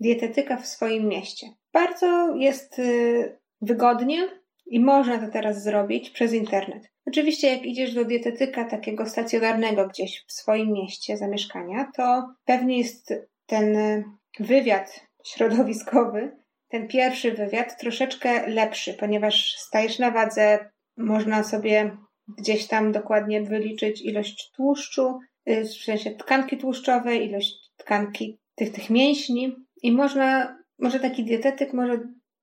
dietetyka 0.00 0.56
w 0.56 0.66
swoim 0.66 1.08
mieście. 1.08 1.46
Bardzo 1.72 2.34
jest 2.36 2.78
y, 2.78 3.38
wygodnie 3.60 4.39
i 4.70 4.80
można 4.80 5.18
to 5.18 5.32
teraz 5.32 5.62
zrobić 5.62 6.10
przez 6.10 6.32
internet. 6.32 6.90
Oczywiście, 7.06 7.48
jak 7.48 7.66
idziesz 7.66 7.94
do 7.94 8.04
dietetyka 8.04 8.64
takiego 8.64 9.06
stacjonarnego 9.06 9.88
gdzieś 9.88 10.24
w 10.26 10.32
swoim 10.32 10.72
mieście 10.72 11.16
zamieszkania, 11.16 11.90
to 11.96 12.34
pewnie 12.44 12.78
jest 12.78 13.14
ten 13.46 13.76
y, 13.76 14.04
wywiad 14.40 15.06
środowiskowy, 15.26 16.36
ten 16.68 16.88
pierwszy 16.88 17.32
wywiad 17.32 17.80
troszeczkę 17.80 18.46
lepszy, 18.46 18.94
ponieważ 18.94 19.54
stajesz 19.58 19.98
na 19.98 20.10
wadze, 20.10 20.70
można 20.96 21.44
sobie 21.44 21.96
gdzieś 22.38 22.66
tam 22.66 22.92
dokładnie 22.92 23.42
wyliczyć 23.42 24.02
ilość 24.02 24.50
tłuszczu, 24.56 25.18
y, 25.48 25.64
w 25.64 25.84
sensie 25.84 26.10
tkanki 26.10 26.58
tłuszczowej, 26.58 27.28
ilość 27.28 27.70
tkanki 27.76 28.38
tych, 28.54 28.72
tych 28.72 28.90
mięśni 28.90 29.56
i 29.82 29.92
można, 29.92 30.58
może 30.78 31.00
taki 31.00 31.24
dietetyk, 31.24 31.72
może 31.72 32.00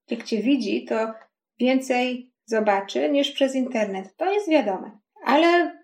jak 0.09 0.23
cię 0.23 0.41
widzi, 0.41 0.85
to 0.85 1.13
więcej 1.59 2.31
zobaczy 2.45 3.09
niż 3.09 3.31
przez 3.31 3.55
internet. 3.55 4.15
To 4.17 4.33
jest 4.33 4.49
wiadome. 4.49 4.99
Ale 5.25 5.77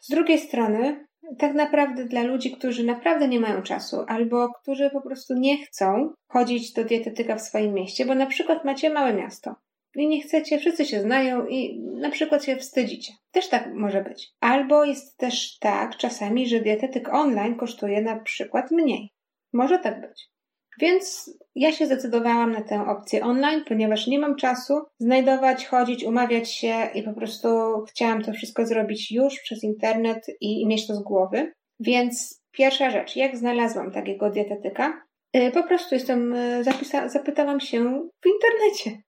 z 0.00 0.08
drugiej 0.10 0.38
strony, 0.38 1.06
tak 1.38 1.54
naprawdę 1.54 2.04
dla 2.04 2.22
ludzi, 2.22 2.52
którzy 2.52 2.84
naprawdę 2.84 3.28
nie 3.28 3.40
mają 3.40 3.62
czasu 3.62 4.04
albo 4.08 4.48
którzy 4.62 4.90
po 4.90 5.00
prostu 5.00 5.34
nie 5.34 5.66
chcą 5.66 6.14
chodzić 6.28 6.72
do 6.72 6.84
dietetyka 6.84 7.36
w 7.36 7.42
swoim 7.42 7.74
mieście, 7.74 8.06
bo 8.06 8.14
na 8.14 8.26
przykład 8.26 8.64
macie 8.64 8.90
małe 8.90 9.14
miasto 9.14 9.54
i 9.96 10.08
nie 10.08 10.22
chcecie, 10.22 10.58
wszyscy 10.58 10.84
się 10.84 11.00
znają 11.00 11.46
i 11.46 11.80
na 11.80 12.10
przykład 12.10 12.44
się 12.44 12.56
wstydzicie. 12.56 13.12
Też 13.30 13.48
tak 13.48 13.74
może 13.74 14.02
być. 14.02 14.30
Albo 14.40 14.84
jest 14.84 15.16
też 15.16 15.58
tak 15.58 15.96
czasami, 15.96 16.48
że 16.48 16.60
dietetyk 16.60 17.08
online 17.14 17.56
kosztuje 17.56 18.02
na 18.02 18.20
przykład 18.20 18.70
mniej. 18.70 19.12
Może 19.52 19.78
tak 19.78 20.00
być. 20.00 20.31
Więc 20.80 21.30
ja 21.54 21.72
się 21.72 21.86
zdecydowałam 21.86 22.52
na 22.52 22.62
tę 22.62 22.86
opcję 22.86 23.24
online, 23.24 23.64
ponieważ 23.68 24.06
nie 24.06 24.18
mam 24.18 24.36
czasu 24.36 24.74
znajdować, 24.98 25.66
chodzić, 25.66 26.04
umawiać 26.04 26.52
się 26.54 26.88
i 26.94 27.02
po 27.02 27.12
prostu 27.12 27.48
chciałam 27.88 28.22
to 28.22 28.32
wszystko 28.32 28.66
zrobić 28.66 29.12
już 29.12 29.40
przez 29.40 29.64
internet 29.64 30.26
i, 30.40 30.66
mieć 30.66 30.86
to 30.86 30.94
z 30.94 31.02
głowy. 31.02 31.52
Więc 31.80 32.42
pierwsza 32.52 32.90
rzecz, 32.90 33.16
jak 33.16 33.36
znalazłam 33.36 33.92
takiego 33.92 34.30
dietetyka? 34.30 35.02
Y, 35.36 35.50
po 35.54 35.62
prostu 35.62 35.94
jestem, 35.94 36.34
y, 36.34 36.64
zapisa- 36.64 37.08
zapytałam 37.08 37.60
się 37.60 38.08
w 38.22 38.26
internecie. 38.26 39.02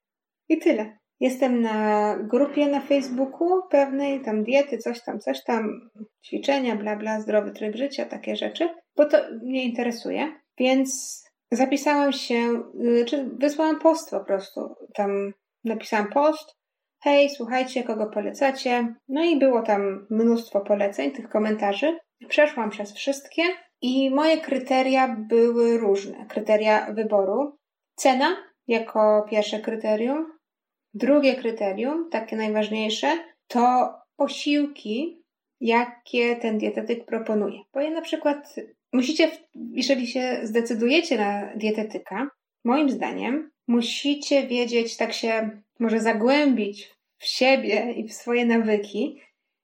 I 0.49 0.59
tyle. 0.59 0.99
Jestem 1.21 1.61
na 1.61 2.17
grupie 2.17 2.67
na 2.67 2.81
Facebooku 2.81 3.63
pewnej, 3.71 4.21
tam 4.21 4.45
diety, 4.45 4.79
coś 4.79 5.05
tam, 5.05 5.21
coś 5.21 5.45
tam, 5.45 5.91
ćwiczenia, 6.27 6.77
bla, 6.77 6.97
bla, 6.97 7.21
zdrowy 7.21 7.51
tryb 7.51 7.77
życia, 7.77 8.05
takie 8.05 8.37
rzeczy, 8.37 8.69
bo 8.97 9.05
to 9.05 9.19
mnie 9.43 9.65
interesuje. 9.65 10.33
Więc 10.59 11.23
zapisałam 11.51 12.13
się, 12.13 12.63
y, 12.85 13.05
czy 13.05 13.31
wysłałam 13.39 13.79
post 13.81 14.11
po 14.11 14.21
prostu. 14.21 14.75
Tam 14.95 15.33
napisałam 15.65 16.09
post, 16.11 16.57
hej, 17.03 17.31
słuchajcie, 17.31 17.85
kogo 17.85 18.07
polecacie. 18.07 18.95
No 19.09 19.25
i 19.25 19.39
było 19.39 19.63
tam 19.63 20.07
mnóstwo 20.11 20.61
poleceń, 20.61 21.11
tych 21.11 21.29
komentarzy. 21.29 21.99
Przeszłam 22.29 22.71
przez 22.71 22.93
wszystkie 22.93 23.43
i 23.81 24.11
moje 24.11 24.41
kryteria 24.41 25.17
były 25.19 25.79
różne. 25.79 26.27
Kryteria 26.29 26.93
wyboru. 26.93 27.59
Cena 27.95 28.37
jako 28.67 29.27
pierwsze 29.31 29.61
kryterium. 29.61 30.33
Drugie 30.95 31.35
kryterium, 31.35 32.09
takie 32.11 32.37
najważniejsze, 32.37 33.19
to 33.47 33.95
posiłki, 34.17 35.23
jakie 35.61 36.37
ten 36.37 36.59
dietetyk 36.59 37.07
proponuje. 37.07 37.61
Bo 37.75 37.81
ja 37.81 37.91
na 37.91 38.01
przykład 38.01 38.55
musicie, 38.95 39.31
jeżeli 39.55 40.07
się 40.07 40.41
zdecydujecie 40.43 41.19
na 41.19 41.57
dietetyka, 41.57 42.29
moim 42.65 42.91
zdaniem, 42.91 43.51
musicie 43.69 44.47
wiedzieć, 44.47 44.97
tak 44.97 45.13
się 45.13 45.51
może 45.79 46.01
zagłębić 46.01 46.95
w 47.19 47.27
siebie 47.27 47.93
i 47.93 48.09
w 48.09 48.13
swoje 48.13 48.47
nawyki 48.47 49.21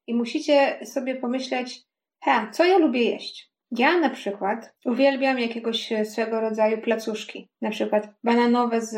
i 0.07 0.15
musicie 0.15 0.87
sobie 0.87 1.15
pomyśleć, 1.15 1.83
ha, 2.25 2.51
co 2.53 2.65
ja 2.65 2.79
lubię 2.79 3.05
jeść? 3.05 3.51
Ja 3.71 3.99
na 3.99 4.11
przykład 4.11 4.73
uwielbiam 4.85 5.39
jakiegoś 5.39 5.93
swego 6.05 6.41
rodzaju 6.41 6.79
placuszki, 6.79 7.49
na 7.61 7.71
przykład 7.71 8.09
bananowe 8.25 8.81
z 8.81 8.97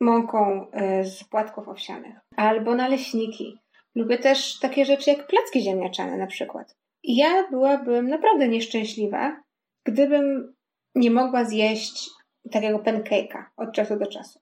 mąką 0.00 0.70
e, 0.70 1.04
z 1.04 1.24
płatków 1.24 1.68
owsianych, 1.68 2.16
albo 2.36 2.74
naleśniki. 2.74 3.58
Lubię 3.94 4.18
też 4.18 4.58
takie 4.58 4.84
rzeczy 4.84 5.10
jak 5.10 5.26
placki 5.26 5.60
ziemniaczane 5.60 6.16
na 6.16 6.26
przykład. 6.26 6.76
Ja 7.04 7.48
byłabym 7.50 8.08
naprawdę 8.08 8.48
nieszczęśliwa, 8.48 9.42
gdybym 9.86 10.54
nie 10.94 11.10
mogła 11.10 11.44
zjeść 11.44 12.10
takiego 12.50 12.78
pancake'a 12.78 13.44
od 13.56 13.72
czasu 13.74 13.98
do 13.98 14.06
czasu. 14.06 14.38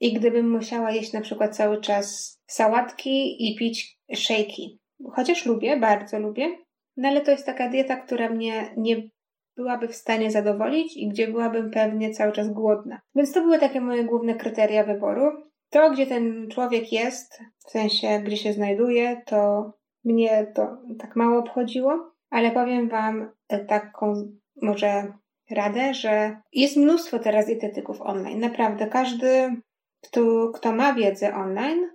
I 0.00 0.12
gdybym 0.12 0.50
musiała 0.50 0.90
jeść 0.90 1.12
na 1.12 1.20
przykład 1.20 1.56
cały 1.56 1.80
czas 1.80 2.38
sałatki 2.46 3.48
i 3.48 3.56
pić 3.56 3.98
shake'i. 4.14 4.78
Chociaż 5.12 5.46
lubię, 5.46 5.76
bardzo 5.76 6.18
lubię, 6.18 6.48
no 6.96 7.08
ale 7.08 7.20
to 7.20 7.30
jest 7.30 7.46
taka 7.46 7.68
dieta, 7.68 7.96
która 7.96 8.28
mnie 8.28 8.74
nie 8.76 9.08
byłaby 9.56 9.88
w 9.88 9.94
stanie 9.94 10.30
zadowolić 10.30 10.96
i 10.96 11.08
gdzie 11.08 11.28
byłabym 11.28 11.70
pewnie 11.70 12.10
cały 12.10 12.32
czas 12.32 12.50
głodna. 12.50 13.00
Więc 13.14 13.32
to 13.32 13.40
były 13.40 13.58
takie 13.58 13.80
moje 13.80 14.04
główne 14.04 14.34
kryteria 14.34 14.84
wyboru. 14.84 15.30
To, 15.70 15.90
gdzie 15.90 16.06
ten 16.06 16.48
człowiek 16.50 16.92
jest, 16.92 17.40
w 17.66 17.70
sensie, 17.70 18.20
gdzie 18.24 18.36
się 18.36 18.52
znajduje, 18.52 19.22
to 19.26 19.70
mnie 20.04 20.46
to 20.54 20.78
tak 20.98 21.16
mało 21.16 21.38
obchodziło, 21.38 22.12
ale 22.30 22.50
powiem 22.50 22.88
Wam 22.88 23.30
taką 23.68 24.32
może 24.62 25.12
radę, 25.50 25.94
że 25.94 26.36
jest 26.52 26.76
mnóstwo 26.76 27.18
teraz 27.18 27.46
dietetyków 27.46 28.00
online. 28.00 28.40
Naprawdę, 28.40 28.86
każdy, 28.86 29.56
kto, 30.02 30.50
kto 30.54 30.72
ma 30.72 30.94
wiedzę 30.94 31.34
online, 31.34 31.90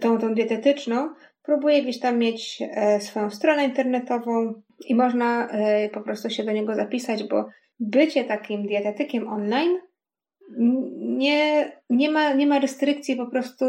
tą, 0.00 0.18
tą 0.18 0.34
dietetyczną, 0.34 1.08
próbuje 1.42 1.82
gdzieś 1.82 2.00
tam 2.00 2.18
mieć 2.18 2.62
e, 2.70 3.00
swoją 3.00 3.30
stronę 3.30 3.64
internetową 3.64 4.62
i 4.86 4.94
można 4.94 5.48
e, 5.48 5.88
po 5.88 6.00
prostu 6.00 6.30
się 6.30 6.44
do 6.44 6.52
niego 6.52 6.74
zapisać, 6.74 7.24
bo 7.24 7.48
bycie 7.80 8.24
takim 8.24 8.66
dietetykiem 8.66 9.28
online 9.28 9.78
nie, 10.98 11.72
nie, 11.90 12.10
ma, 12.10 12.32
nie 12.32 12.46
ma 12.46 12.58
restrykcji 12.58 13.16
po 13.16 13.26
prostu 13.26 13.64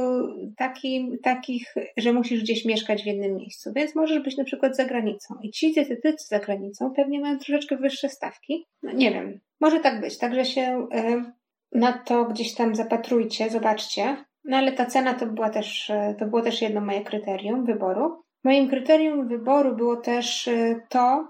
takich, 1.25 1.73
że 1.97 2.13
musisz 2.13 2.41
gdzieś 2.41 2.65
mieszkać 2.65 3.03
w 3.03 3.05
jednym 3.05 3.35
miejscu, 3.35 3.71
więc 3.75 3.95
możesz 3.95 4.19
być 4.23 4.37
na 4.37 4.43
przykład 4.43 4.75
za 4.75 4.85
granicą. 4.85 5.35
I 5.43 5.51
ci 5.51 5.73
dietetycy 5.73 6.27
za 6.27 6.39
granicą 6.39 6.91
pewnie 6.95 7.19
mają 7.19 7.37
troszeczkę 7.37 7.77
wyższe 7.77 8.09
stawki. 8.09 8.65
No 8.83 8.91
nie 8.91 9.11
wiem, 9.11 9.39
może 9.61 9.79
tak 9.79 10.01
być. 10.01 10.17
Także 10.17 10.45
się 10.45 10.87
y, 10.95 11.23
na 11.71 11.93
to 11.93 12.25
gdzieś 12.25 12.55
tam 12.55 12.75
zapatrujcie, 12.75 13.49
zobaczcie. 13.49 14.17
No 14.43 14.57
ale 14.57 14.71
ta 14.71 14.85
cena 14.85 15.13
to, 15.13 15.25
była 15.25 15.49
też, 15.49 15.89
e, 15.89 16.15
to 16.19 16.25
było 16.25 16.41
też 16.41 16.61
jedno 16.61 16.81
moje 16.81 17.01
kryterium 17.01 17.65
wyboru. 17.65 18.23
Moim 18.43 18.69
kryterium 18.69 19.27
wyboru 19.27 19.75
było 19.75 19.95
też 19.97 20.47
e, 20.47 20.81
to, 20.89 21.27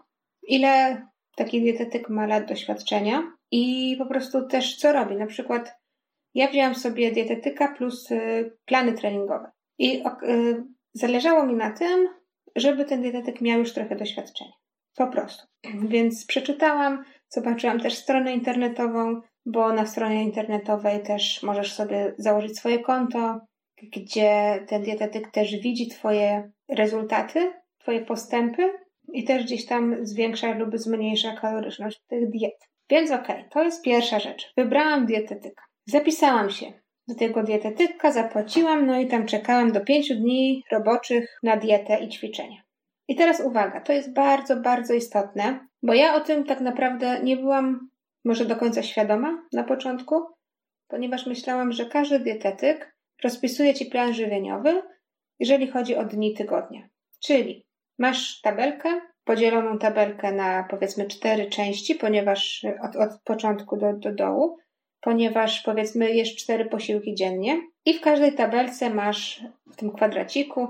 ile 0.48 1.02
taki 1.36 1.62
dietetyk 1.62 2.10
ma 2.10 2.28
lat 2.28 2.48
doświadczenia 2.48 3.24
i 3.56 3.96
po 3.98 4.06
prostu 4.06 4.48
też 4.48 4.78
co 4.78 4.94
robi. 4.94 5.16
Na 5.16 5.26
przykład 5.26 5.76
ja 6.34 6.48
wzięłam 6.48 6.76
sobie 6.76 7.12
dietetyka 7.12 7.68
plus 7.68 8.12
y, 8.12 8.58
plany 8.66 8.94
treningowe. 8.94 9.52
I 9.78 10.04
y, 10.24 10.64
zależało 10.94 11.46
mi 11.46 11.54
na 11.54 11.72
tym, 11.72 12.10
żeby 12.56 12.86
ten 12.86 13.02
dietetyk 13.02 13.42
miał 13.42 13.60
już 13.60 13.74
trochę 13.74 13.96
doświadczenia. 13.96 14.52
Po 14.96 15.08
prostu. 15.08 15.48
Więc 15.74 16.26
przeczytałam, 16.26 17.04
zobaczyłam 17.30 17.80
też 17.80 17.94
stronę 17.94 18.34
internetową, 18.34 19.22
bo 19.46 19.74
na 19.74 19.86
stronie 19.86 20.24
internetowej 20.24 21.04
też 21.04 21.44
możesz 21.44 21.74
sobie 21.74 22.14
założyć 22.18 22.58
swoje 22.58 22.80
konto, 22.80 23.40
gdzie 23.82 24.64
ten 24.68 24.84
dietetyk 24.84 25.32
też 25.32 25.56
widzi 25.56 25.88
Twoje 25.88 26.52
rezultaty, 26.70 27.52
Twoje 27.78 28.06
postępy 28.06 28.74
i 29.14 29.24
też 29.24 29.44
gdzieś 29.44 29.66
tam 29.66 30.06
zwiększa 30.06 30.54
lub 30.54 30.78
zmniejsza 30.78 31.36
kaloryczność 31.36 32.02
tych 32.08 32.30
diet. 32.30 32.73
Więc 32.90 33.12
okej, 33.12 33.36
okay, 33.36 33.50
to 33.50 33.64
jest 33.64 33.84
pierwsza 33.84 34.20
rzecz. 34.20 34.54
Wybrałam 34.58 35.06
dietetyka. 35.06 35.64
Zapisałam 35.86 36.50
się 36.50 36.74
do 37.08 37.16
tego 37.16 37.44
dietetyka, 37.44 38.12
zapłaciłam, 38.12 38.86
no 38.86 39.00
i 39.00 39.08
tam 39.08 39.26
czekałam 39.26 39.72
do 39.72 39.82
pięciu 39.82 40.16
dni 40.16 40.64
roboczych 40.72 41.40
na 41.44 41.58
dietę 41.58 42.04
i 42.04 42.10
ćwiczenia. 42.10 42.62
I 43.08 43.16
teraz 43.16 43.40
uwaga, 43.40 43.82
to 43.82 43.94
jest 43.94 44.14
bardzo, 44.14 44.56
bardzo 44.56 44.94
istotne, 44.94 45.68
bo 45.84 45.94
ja 45.94 46.16
o 46.16 46.20
tym 46.20 46.44
tak 46.44 46.62
naprawdę 46.62 47.20
nie 47.24 47.38
byłam 47.38 47.90
może 48.26 48.46
do 48.46 48.56
końca 48.56 48.84
świadoma 48.84 49.44
na 49.54 49.64
początku, 49.64 50.26
ponieważ 50.88 51.26
myślałam, 51.26 51.72
że 51.72 51.86
każdy 51.86 52.20
dietetyk 52.20 52.96
rozpisuje 53.24 53.74
ci 53.74 53.86
plan 53.86 54.14
żywieniowy, 54.14 54.82
jeżeli 55.40 55.68
chodzi 55.68 55.96
o 55.96 56.06
dni 56.06 56.34
tygodnia. 56.34 56.90
Czyli 57.20 57.66
masz 58.00 58.42
tabelkę, 58.42 59.02
podzieloną 59.26 59.78
tabelkę 59.78 60.32
na 60.32 60.64
powiedzmy 60.70 61.08
cztery 61.08 61.50
części, 61.50 61.96
ponieważ 61.96 62.66
od, 62.84 62.96
od 62.96 63.22
początku 63.24 63.78
do, 63.78 63.94
do 63.94 64.14
dołu, 64.14 64.58
ponieważ 65.02 65.62
powiedzmy 65.62 66.12
jesz 66.12 66.36
cztery 66.36 66.66
posiłki 66.66 67.16
dziennie 67.16 67.62
i 67.86 67.94
w 67.94 68.02
każdej 68.02 68.34
tabelce 68.36 68.90
masz 68.90 69.44
w 69.72 69.76
tym 69.76 69.92
kwadraciku 69.92 70.68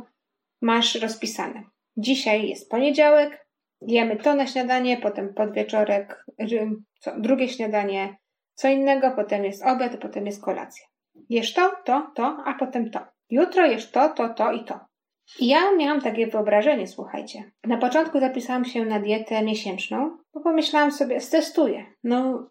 masz 0.61 0.95
rozpisane. 0.95 1.63
Dzisiaj 1.97 2.47
jest 2.47 2.69
poniedziałek, 2.69 3.47
jemy 3.81 4.15
to 4.15 4.35
na 4.35 4.47
śniadanie, 4.47 4.97
potem 4.97 5.33
podwieczorek, 5.33 6.25
co, 6.99 7.19
drugie 7.19 7.49
śniadanie 7.49 8.15
co 8.53 8.67
innego, 8.67 9.11
potem 9.11 9.45
jest 9.45 9.65
obiad, 9.65 9.97
potem 9.97 10.25
jest 10.25 10.43
kolacja. 10.43 10.85
Jesz 11.29 11.53
to, 11.53 11.71
to, 11.85 12.11
to, 12.15 12.43
a 12.45 12.53
potem 12.53 12.91
to. 12.91 12.99
Jutro 13.29 13.65
jesz 13.65 13.91
to, 13.91 14.09
to, 14.09 14.29
to 14.29 14.51
i 14.51 14.65
to. 14.65 14.79
Ja 15.39 15.75
miałam 15.75 16.01
takie 16.01 16.27
wyobrażenie, 16.27 16.87
słuchajcie. 16.87 17.51
Na 17.63 17.77
początku 17.77 18.19
zapisałam 18.19 18.65
się 18.65 18.85
na 18.85 18.99
dietę 18.99 19.43
miesięczną, 19.43 20.17
bo 20.33 20.41
pomyślałam 20.41 20.91
sobie, 20.91 21.21
stestuję. 21.21 21.85
No, 22.03 22.47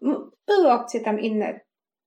były 0.47 0.71
opcje 0.71 0.99
tam 0.99 1.19
inne. 1.19 1.59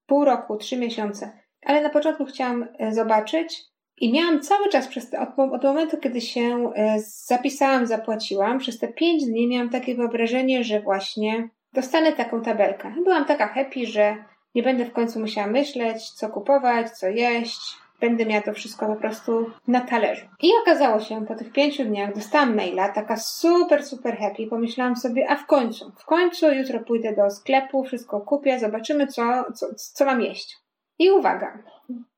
Pół 0.06 0.24
roku, 0.24 0.56
trzy 0.56 0.76
miesiące. 0.76 1.32
Ale 1.66 1.82
na 1.82 1.90
początku 1.90 2.24
chciałam 2.24 2.68
e, 2.78 2.92
zobaczyć 2.92 3.62
i 4.00 4.12
miałam 4.12 4.40
cały 4.40 4.68
czas 4.68 4.88
przez 4.88 5.10
te, 5.10 5.20
od, 5.20 5.28
od 5.52 5.64
momentu, 5.64 5.96
kiedy 5.96 6.20
się 6.20 6.72
e, 6.74 6.96
zapisałam, 7.00 7.86
zapłaciłam, 7.86 8.58
przez 8.58 8.78
te 8.78 8.88
pięć 8.88 9.24
dni 9.24 9.48
miałam 9.48 9.70
takie 9.70 9.94
wyobrażenie, 9.94 10.64
że 10.64 10.80
właśnie 10.80 11.48
dostanę 11.72 12.12
taką 12.12 12.42
tabelkę. 12.42 12.94
Byłam 13.04 13.24
taka 13.24 13.46
happy, 13.46 13.86
że 13.86 14.16
nie 14.54 14.62
będę 14.62 14.84
w 14.84 14.92
końcu 14.92 15.20
musiała 15.20 15.46
myśleć, 15.46 16.10
co 16.10 16.28
kupować, 16.28 16.90
co 16.90 17.08
jeść, 17.08 17.60
będę 18.00 18.26
miała 18.26 18.42
to 18.42 18.52
wszystko 18.52 18.86
po 18.86 18.96
prostu 18.96 19.50
na 19.68 19.80
talerzu. 19.80 20.26
I 20.42 20.50
okazało 20.62 21.00
się, 21.00 21.26
po 21.26 21.34
tych 21.34 21.52
pięciu 21.52 21.84
dniach 21.84 22.14
dostałam 22.14 22.56
maila, 22.56 22.88
taka 22.88 23.16
super, 23.16 23.84
super 23.84 24.18
happy. 24.18 24.46
Pomyślałam 24.46 24.96
sobie, 24.96 25.30
a 25.30 25.36
w 25.36 25.46
końcu, 25.46 25.92
w 25.98 26.04
końcu 26.04 26.52
jutro 26.52 26.80
pójdę 26.80 27.14
do 27.16 27.30
sklepu, 27.30 27.84
wszystko 27.84 28.20
kupię, 28.20 28.58
zobaczymy, 28.58 29.06
co, 29.06 29.44
co, 29.54 29.66
co 29.74 30.04
mam 30.04 30.22
jeść. 30.22 30.56
I 30.98 31.10
uwaga, 31.10 31.62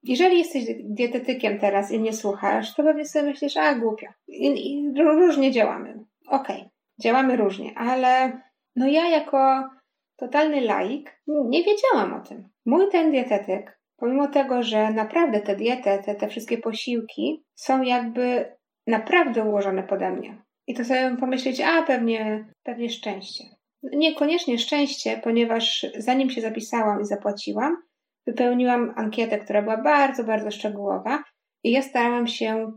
jeżeli 0.03 0.39
jesteś 0.39 0.65
dietetykiem 0.85 1.59
teraz 1.59 1.91
i 1.93 2.01
nie 2.01 2.13
słuchasz, 2.13 2.75
to 2.75 2.83
pewnie 2.83 3.05
sobie 3.05 3.25
myślisz, 3.25 3.57
a 3.57 3.75
głupia. 3.75 4.15
I, 4.29 4.73
i 4.73 5.03
różnie 5.03 5.53
działamy. 5.53 6.05
Okej, 6.29 6.57
okay, 6.57 6.71
działamy 7.01 7.37
różnie, 7.37 7.73
ale 7.77 8.41
no 8.77 8.87
ja 8.87 9.09
jako 9.09 9.69
totalny 10.17 10.61
laik 10.61 11.21
nie 11.27 11.65
wiedziałam 11.65 12.15
o 12.15 12.21
tym. 12.21 12.49
Mój 12.67 12.91
ten 12.91 13.11
dietetyk 13.11 13.78
Pomimo 13.99 14.29
tego, 14.29 14.63
że 14.63 14.91
naprawdę 14.91 15.41
te 15.41 15.57
diety, 15.57 16.03
te, 16.05 16.15
te 16.15 16.29
wszystkie 16.29 16.59
posiłki 16.59 17.45
są 17.55 17.83
jakby 17.83 18.57
naprawdę 18.87 19.45
ułożone 19.45 19.83
pode 19.83 20.11
mnie. 20.11 20.43
I 20.67 20.75
to 20.75 20.85
sobie 20.85 21.17
pomyśleć, 21.21 21.61
a 21.61 21.83
pewnie, 21.83 22.49
pewnie 22.63 22.91
szczęście. 22.91 23.45
Niekoniecznie 23.83 24.59
szczęście, 24.59 25.21
ponieważ 25.25 25.87
zanim 25.97 26.31
się 26.31 26.41
zapisałam 26.41 27.01
i 27.01 27.05
zapłaciłam, 27.05 27.77
wypełniłam 28.27 28.95
ankietę, 28.97 29.39
która 29.39 29.63
była 29.63 29.77
bardzo, 29.77 30.25
bardzo 30.25 30.51
szczegółowa 30.51 31.23
i 31.65 31.71
ja 31.71 31.83
starałam 31.83 32.27
się 32.27 32.73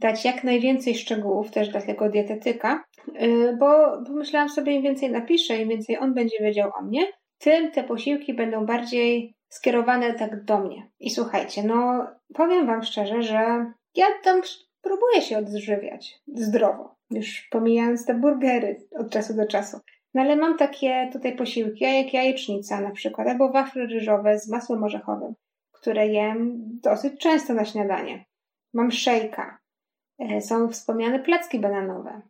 dać 0.00 0.24
jak 0.24 0.44
najwięcej 0.44 0.94
szczegółów 0.94 1.50
też 1.50 1.68
dla 1.68 1.80
tego 1.80 2.08
dietetyka, 2.08 2.84
y, 3.22 3.56
bo 3.60 4.02
pomyślałam 4.06 4.48
sobie, 4.48 4.72
im 4.72 4.82
więcej 4.82 5.10
napiszę, 5.10 5.56
im 5.56 5.68
więcej 5.68 5.98
on 5.98 6.14
będzie 6.14 6.36
wiedział 6.40 6.70
o 6.78 6.82
mnie, 6.82 7.06
tym 7.38 7.70
te 7.70 7.84
posiłki 7.84 8.34
będą 8.34 8.66
bardziej 8.66 9.35
skierowane 9.56 10.14
tak 10.14 10.44
do 10.44 10.58
mnie. 10.58 10.90
I 11.00 11.10
słuchajcie, 11.10 11.62
no 11.62 12.06
powiem 12.34 12.66
Wam 12.66 12.82
szczerze, 12.82 13.22
że 13.22 13.72
ja 13.94 14.06
tam 14.24 14.40
próbuję 14.82 15.22
się 15.22 15.38
odżywiać 15.38 16.20
zdrowo, 16.34 16.94
już 17.10 17.48
pomijając 17.50 18.06
te 18.06 18.14
burgery 18.14 18.76
od 18.98 19.10
czasu 19.10 19.34
do 19.34 19.46
czasu. 19.46 19.80
No 20.14 20.22
ale 20.22 20.36
mam 20.36 20.56
takie 20.56 21.10
tutaj 21.12 21.36
posiłki, 21.36 21.84
jak 21.84 22.14
jajecznica 22.14 22.80
na 22.80 22.90
przykład, 22.90 23.28
albo 23.28 23.52
wafle 23.52 23.86
ryżowe 23.86 24.38
z 24.38 24.48
masłem 24.48 24.84
orzechowym, 24.84 25.34
które 25.72 26.06
jem 26.06 26.62
dosyć 26.82 27.20
często 27.20 27.54
na 27.54 27.64
śniadanie. 27.64 28.24
Mam 28.74 28.90
szejka, 28.90 29.58
e, 30.18 30.40
są 30.40 30.68
wspomniane 30.68 31.18
placki 31.18 31.58
bananowe, 31.58 32.22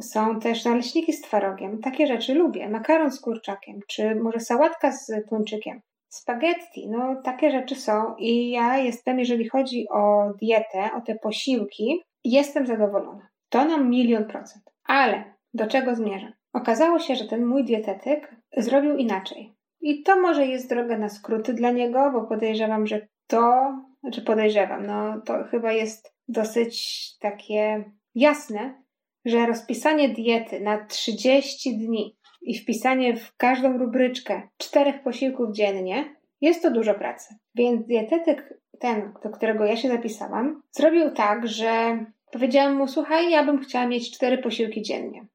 są 0.00 0.40
też 0.40 0.64
naleśniki 0.64 1.12
z 1.12 1.20
twarogiem. 1.20 1.80
Takie 1.80 2.06
rzeczy 2.06 2.34
lubię. 2.34 2.68
Makaron 2.68 3.10
z 3.10 3.20
kurczakiem, 3.20 3.80
czy 3.88 4.14
może 4.14 4.40
sałatka 4.40 4.92
z 4.92 5.12
tuńczykiem. 5.28 5.80
Spaghetti, 6.14 6.88
no 6.88 7.22
takie 7.24 7.50
rzeczy 7.50 7.74
są 7.74 8.16
i 8.18 8.50
ja 8.50 8.78
jestem, 8.78 9.18
jeżeli 9.18 9.48
chodzi 9.48 9.88
o 9.90 10.32
dietę, 10.40 10.90
o 10.96 11.00
te 11.00 11.14
posiłki, 11.14 12.02
jestem 12.24 12.66
zadowolona. 12.66 13.28
To 13.48 13.64
na 13.64 13.78
milion 13.78 14.24
procent. 14.24 14.64
Ale 14.84 15.24
do 15.54 15.66
czego 15.66 15.94
zmierzam? 15.94 16.32
Okazało 16.52 16.98
się, 16.98 17.16
że 17.16 17.24
ten 17.24 17.46
mój 17.46 17.64
dietetyk 17.64 18.36
zrobił 18.56 18.96
inaczej. 18.96 19.54
I 19.80 20.02
to 20.02 20.20
może 20.20 20.46
jest 20.46 20.68
droga 20.68 20.98
na 20.98 21.08
skróty 21.08 21.54
dla 21.54 21.70
niego, 21.70 22.10
bo 22.12 22.22
podejrzewam, 22.22 22.86
że 22.86 23.06
to, 23.26 23.72
znaczy 24.00 24.22
podejrzewam, 24.22 24.86
no 24.86 25.20
to 25.20 25.44
chyba 25.44 25.72
jest 25.72 26.14
dosyć 26.28 27.08
takie 27.20 27.84
jasne, 28.14 28.82
że 29.24 29.46
rozpisanie 29.46 30.08
diety 30.08 30.60
na 30.60 30.84
30 30.84 31.78
dni 31.78 32.16
i 32.42 32.58
wpisanie 32.58 33.16
w 33.16 33.36
każdą 33.36 33.78
rubryczkę 33.78 34.42
czterech 34.56 35.02
posiłków 35.02 35.52
dziennie, 35.52 36.14
jest 36.40 36.62
to 36.62 36.70
dużo 36.70 36.94
pracy. 36.94 37.34
Więc 37.54 37.86
dietetyk, 37.86 38.58
ten, 38.78 39.12
do 39.22 39.30
którego 39.30 39.64
ja 39.64 39.76
się 39.76 39.88
zapisałam, 39.88 40.62
zrobił 40.70 41.10
tak, 41.10 41.48
że 41.48 42.04
powiedziałam 42.32 42.76
mu: 42.76 42.88
Słuchaj, 42.88 43.30
ja 43.30 43.44
bym 43.44 43.58
chciała 43.58 43.86
mieć 43.86 44.10
cztery 44.10 44.38
posiłki 44.38 44.82
dziennie, 44.82 45.26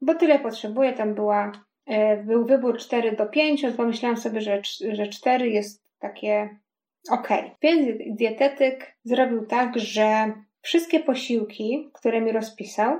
bo 0.00 0.14
tyle 0.14 0.38
potrzebuję. 0.38 0.92
Tam 0.92 1.14
była, 1.14 1.52
e, 1.86 2.16
był 2.16 2.44
wybór 2.44 2.78
4 2.78 3.12
do 3.16 3.26
5, 3.26 3.66
pomyślałam 3.76 4.16
sobie, 4.16 4.40
że, 4.40 4.62
że 4.92 5.06
4 5.06 5.50
jest 5.50 5.84
takie 5.98 6.58
ok. 7.10 7.28
Więc 7.62 7.98
dietetyk 8.06 8.96
zrobił 9.04 9.46
tak, 9.46 9.78
że 9.78 10.32
wszystkie 10.60 11.00
posiłki, 11.00 11.90
które 11.92 12.20
mi 12.20 12.32
rozpisał, 12.32 12.98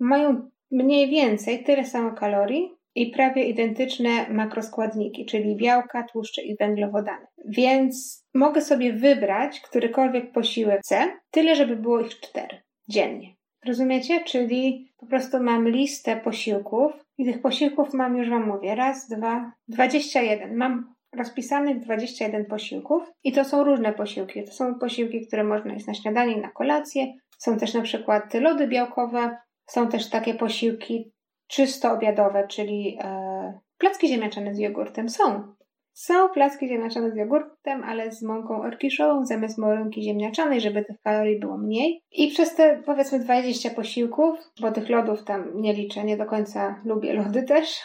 mają 0.00 0.50
mniej 0.70 1.10
więcej 1.10 1.64
tyle 1.64 1.84
samo 1.84 2.12
kalorii, 2.12 2.74
i 2.94 3.10
prawie 3.10 3.44
identyczne 3.44 4.28
makroskładniki, 4.30 5.26
czyli 5.26 5.56
białka, 5.56 6.02
tłuszcze 6.02 6.42
i 6.42 6.56
węglowodany. 6.56 7.26
Więc 7.44 8.24
mogę 8.34 8.60
sobie 8.60 8.92
wybrać 8.92 9.60
którykolwiek 9.60 10.32
posiłek 10.32 10.80
chcę, 10.80 11.12
tyle 11.30 11.56
żeby 11.56 11.76
było 11.76 12.00
ich 12.00 12.20
cztery 12.20 12.62
dziennie. 12.88 13.28
Rozumiecie? 13.66 14.24
Czyli 14.24 14.92
po 14.96 15.06
prostu 15.06 15.42
mam 15.42 15.68
listę 15.68 16.16
posiłków 16.16 16.92
i 17.18 17.24
tych 17.24 17.42
posiłków 17.42 17.94
mam 17.94 18.16
już 18.16 18.30
Wam 18.30 18.48
mówię, 18.48 18.74
raz, 18.74 19.08
dwa, 19.08 19.52
dwadzieścia 19.68 20.22
jeden. 20.22 20.56
Mam 20.56 20.94
rozpisanych 21.16 21.80
21 21.80 22.44
posiłków 22.44 23.02
i 23.24 23.32
to 23.32 23.44
są 23.44 23.64
różne 23.64 23.92
posiłki. 23.92 24.44
To 24.44 24.52
są 24.52 24.74
posiłki, 24.74 25.26
które 25.26 25.44
można 25.44 25.72
jeść 25.72 25.86
na 25.86 25.94
śniadanie 25.94 26.32
i 26.32 26.40
na 26.40 26.50
kolację. 26.50 27.12
Są 27.38 27.58
też 27.58 27.74
na 27.74 27.82
przykład 27.82 28.34
lody 28.34 28.66
białkowe, 28.66 29.36
są 29.66 29.88
też 29.88 30.10
takie 30.10 30.34
posiłki 30.34 31.12
czysto 31.52 31.92
obiadowe, 31.92 32.48
czyli 32.48 32.98
e, 33.00 33.60
placki 33.78 34.08
ziemniaczane 34.08 34.54
z 34.54 34.58
jogurtem. 34.58 35.08
Są. 35.08 35.54
Są 35.92 36.28
placki 36.28 36.68
ziemniaczane 36.68 37.10
z 37.10 37.16
jogurtem, 37.16 37.84
ale 37.84 38.12
z 38.12 38.22
mąką 38.22 38.62
orkiszową 38.62 39.26
zamiast 39.26 39.58
mąki 39.58 40.02
ziemniaczanej, 40.02 40.60
żeby 40.60 40.84
tych 40.84 41.00
kalorii 41.00 41.40
było 41.40 41.58
mniej. 41.58 42.02
I 42.12 42.28
przez 42.28 42.54
te 42.54 42.82
powiedzmy 42.86 43.18
20 43.18 43.70
posiłków, 43.70 44.38
bo 44.60 44.72
tych 44.72 44.88
lodów 44.88 45.24
tam 45.24 45.60
nie 45.60 45.72
liczę, 45.72 46.04
nie 46.04 46.16
do 46.16 46.26
końca 46.26 46.80
lubię 46.84 47.12
lody 47.14 47.42
też, 47.42 47.80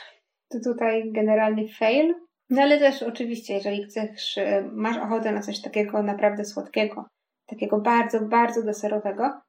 to 0.50 0.58
tutaj 0.64 1.12
generalnie 1.12 1.68
fail. 1.68 2.16
No 2.50 2.62
ale 2.62 2.80
też 2.80 3.04
oczywiście, 3.04 3.54
jeżeli 3.54 3.84
chcesz, 3.84 4.38
e, 4.38 4.70
masz 4.74 4.98
ochotę 4.98 5.32
na 5.32 5.42
coś 5.42 5.62
takiego 5.62 6.04
naprawdę 6.04 6.46
słodkiego, 6.46 7.06
takiego 7.46 7.80
bardzo, 7.82 8.20
bardzo 8.20 8.64
deserowego, 8.64 9.42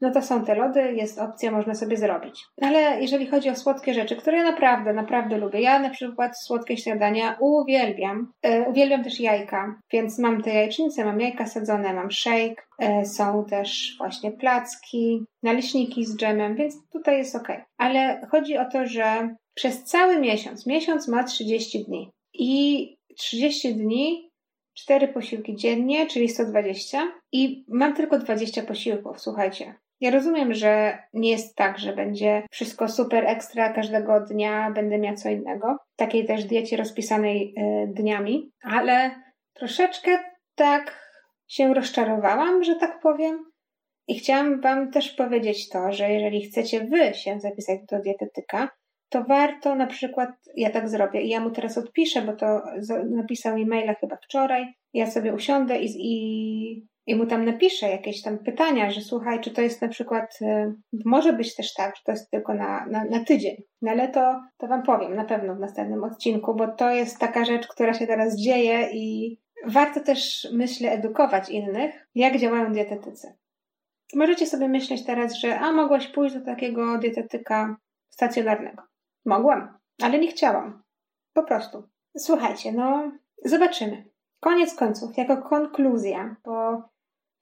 no 0.00 0.10
to 0.10 0.22
są 0.22 0.44
te 0.44 0.54
lody, 0.54 0.92
jest 0.92 1.18
opcja, 1.18 1.50
można 1.50 1.74
sobie 1.74 1.96
zrobić. 1.96 2.44
Ale 2.62 3.00
jeżeli 3.00 3.26
chodzi 3.26 3.50
o 3.50 3.56
słodkie 3.56 3.94
rzeczy, 3.94 4.16
które 4.16 4.36
ja 4.36 4.44
naprawdę, 4.44 4.92
naprawdę 4.92 5.38
lubię, 5.38 5.60
ja 5.60 5.78
na 5.78 5.90
przykład 5.90 6.38
słodkie 6.38 6.76
śniadania 6.76 7.36
uwielbiam. 7.40 8.32
E, 8.42 8.62
uwielbiam 8.62 9.04
też 9.04 9.20
jajka, 9.20 9.80
więc 9.92 10.18
mam 10.18 10.42
te 10.42 10.54
jajecznice, 10.54 11.04
mam 11.04 11.20
jajka 11.20 11.46
sadzone, 11.46 11.94
mam 11.94 12.10
shake, 12.10 12.62
e, 12.78 13.04
są 13.04 13.44
też 13.44 13.94
właśnie 13.98 14.32
placki, 14.32 15.24
naleśniki 15.42 16.04
z 16.04 16.16
dżemem, 16.16 16.56
więc 16.56 16.74
tutaj 16.92 17.18
jest 17.18 17.36
ok. 17.36 17.48
Ale 17.78 18.26
chodzi 18.30 18.58
o 18.58 18.64
to, 18.64 18.86
że 18.86 19.34
przez 19.54 19.84
cały 19.84 20.20
miesiąc, 20.20 20.66
miesiąc 20.66 21.08
ma 21.08 21.24
30 21.24 21.84
dni 21.84 22.10
i 22.34 22.96
30 23.18 23.74
dni 23.74 24.30
cztery 24.74 25.08
posiłki 25.08 25.56
dziennie, 25.56 26.06
czyli 26.06 26.28
120 26.28 27.12
i 27.32 27.64
mam 27.68 27.94
tylko 27.94 28.18
20 28.18 28.62
posiłków, 28.62 29.20
słuchajcie. 29.20 29.74
Ja 30.04 30.10
rozumiem, 30.10 30.54
że 30.54 30.98
nie 31.12 31.30
jest 31.30 31.56
tak, 31.56 31.78
że 31.78 31.92
będzie 31.92 32.42
wszystko 32.50 32.88
super 32.88 33.26
ekstra 33.26 33.72
każdego 33.72 34.20
dnia, 34.20 34.70
będę 34.70 34.98
miała 34.98 35.16
co 35.16 35.28
innego. 35.28 35.76
Takiej 35.96 36.26
też 36.26 36.44
diecie 36.44 36.76
rozpisanej 36.76 37.54
y, 37.58 37.92
dniami, 37.92 38.50
ale 38.62 39.10
troszeczkę 39.54 40.10
tak 40.54 41.10
się 41.48 41.74
rozczarowałam, 41.74 42.64
że 42.64 42.74
tak 42.76 43.00
powiem. 43.00 43.44
I 44.08 44.18
chciałam 44.18 44.60
Wam 44.60 44.90
też 44.90 45.10
powiedzieć 45.10 45.68
to, 45.68 45.92
że 45.92 46.10
jeżeli 46.10 46.42
chcecie 46.42 46.80
Wy 46.80 47.14
się 47.14 47.40
zapisać 47.40 47.80
do 47.90 48.00
dietetyka, 48.00 48.68
to 49.08 49.24
warto 49.24 49.74
na 49.74 49.86
przykład, 49.86 50.30
ja 50.56 50.70
tak 50.70 50.88
zrobię 50.88 51.22
i 51.22 51.28
ja 51.28 51.40
mu 51.40 51.50
teraz 51.50 51.78
odpiszę, 51.78 52.22
bo 52.22 52.32
to 52.32 52.62
napisał 53.10 53.56
mi 53.56 53.66
maila 53.66 53.94
chyba 53.94 54.16
wczoraj, 54.16 54.66
ja 54.92 55.10
sobie 55.10 55.34
usiądę 55.34 55.78
i, 55.78 55.86
i 55.96 56.86
i 57.06 57.14
mu 57.14 57.26
tam 57.26 57.44
napiszę 57.44 57.88
jakieś 57.88 58.22
tam 58.22 58.38
pytania, 58.38 58.90
że 58.90 59.00
słuchaj, 59.00 59.40
czy 59.40 59.50
to 59.50 59.60
jest 59.60 59.82
na 59.82 59.88
przykład, 59.88 60.38
y, 60.42 60.74
może 61.04 61.32
być 61.32 61.56
też 61.56 61.74
tak, 61.74 61.96
że 61.96 62.02
to 62.04 62.12
jest 62.12 62.30
tylko 62.30 62.54
na, 62.54 62.86
na, 62.86 63.04
na 63.04 63.24
tydzień. 63.24 63.56
No 63.82 63.90
ale 63.90 64.08
to, 64.08 64.40
to 64.58 64.66
Wam 64.66 64.82
powiem 64.82 65.14
na 65.14 65.24
pewno 65.24 65.54
w 65.54 65.60
następnym 65.60 66.04
odcinku, 66.04 66.54
bo 66.54 66.68
to 66.68 66.90
jest 66.90 67.18
taka 67.18 67.44
rzecz, 67.44 67.68
która 67.68 67.94
się 67.94 68.06
teraz 68.06 68.36
dzieje 68.36 68.88
i 68.92 69.36
warto 69.66 70.00
też, 70.00 70.48
myślę, 70.52 70.92
edukować 70.92 71.50
innych, 71.50 72.08
jak 72.14 72.38
działają 72.38 72.72
dietetycy. 72.72 73.34
Możecie 74.14 74.46
sobie 74.46 74.68
myśleć 74.68 75.04
teraz, 75.04 75.34
że 75.34 75.58
a 75.60 75.72
mogłaś 75.72 76.06
pójść 76.06 76.34
do 76.34 76.40
takiego 76.44 76.98
dietetyka 76.98 77.76
stacjonarnego. 78.10 78.82
Mogłam, 79.24 79.78
ale 80.02 80.18
nie 80.18 80.28
chciałam. 80.28 80.82
Po 81.32 81.42
prostu. 81.42 81.88
Słuchajcie, 82.18 82.72
no 82.72 83.12
zobaczymy. 83.44 84.04
Koniec 84.40 84.74
końców, 84.74 85.16
jako 85.16 85.42
konkluzja, 85.42 86.36
bo 86.44 86.82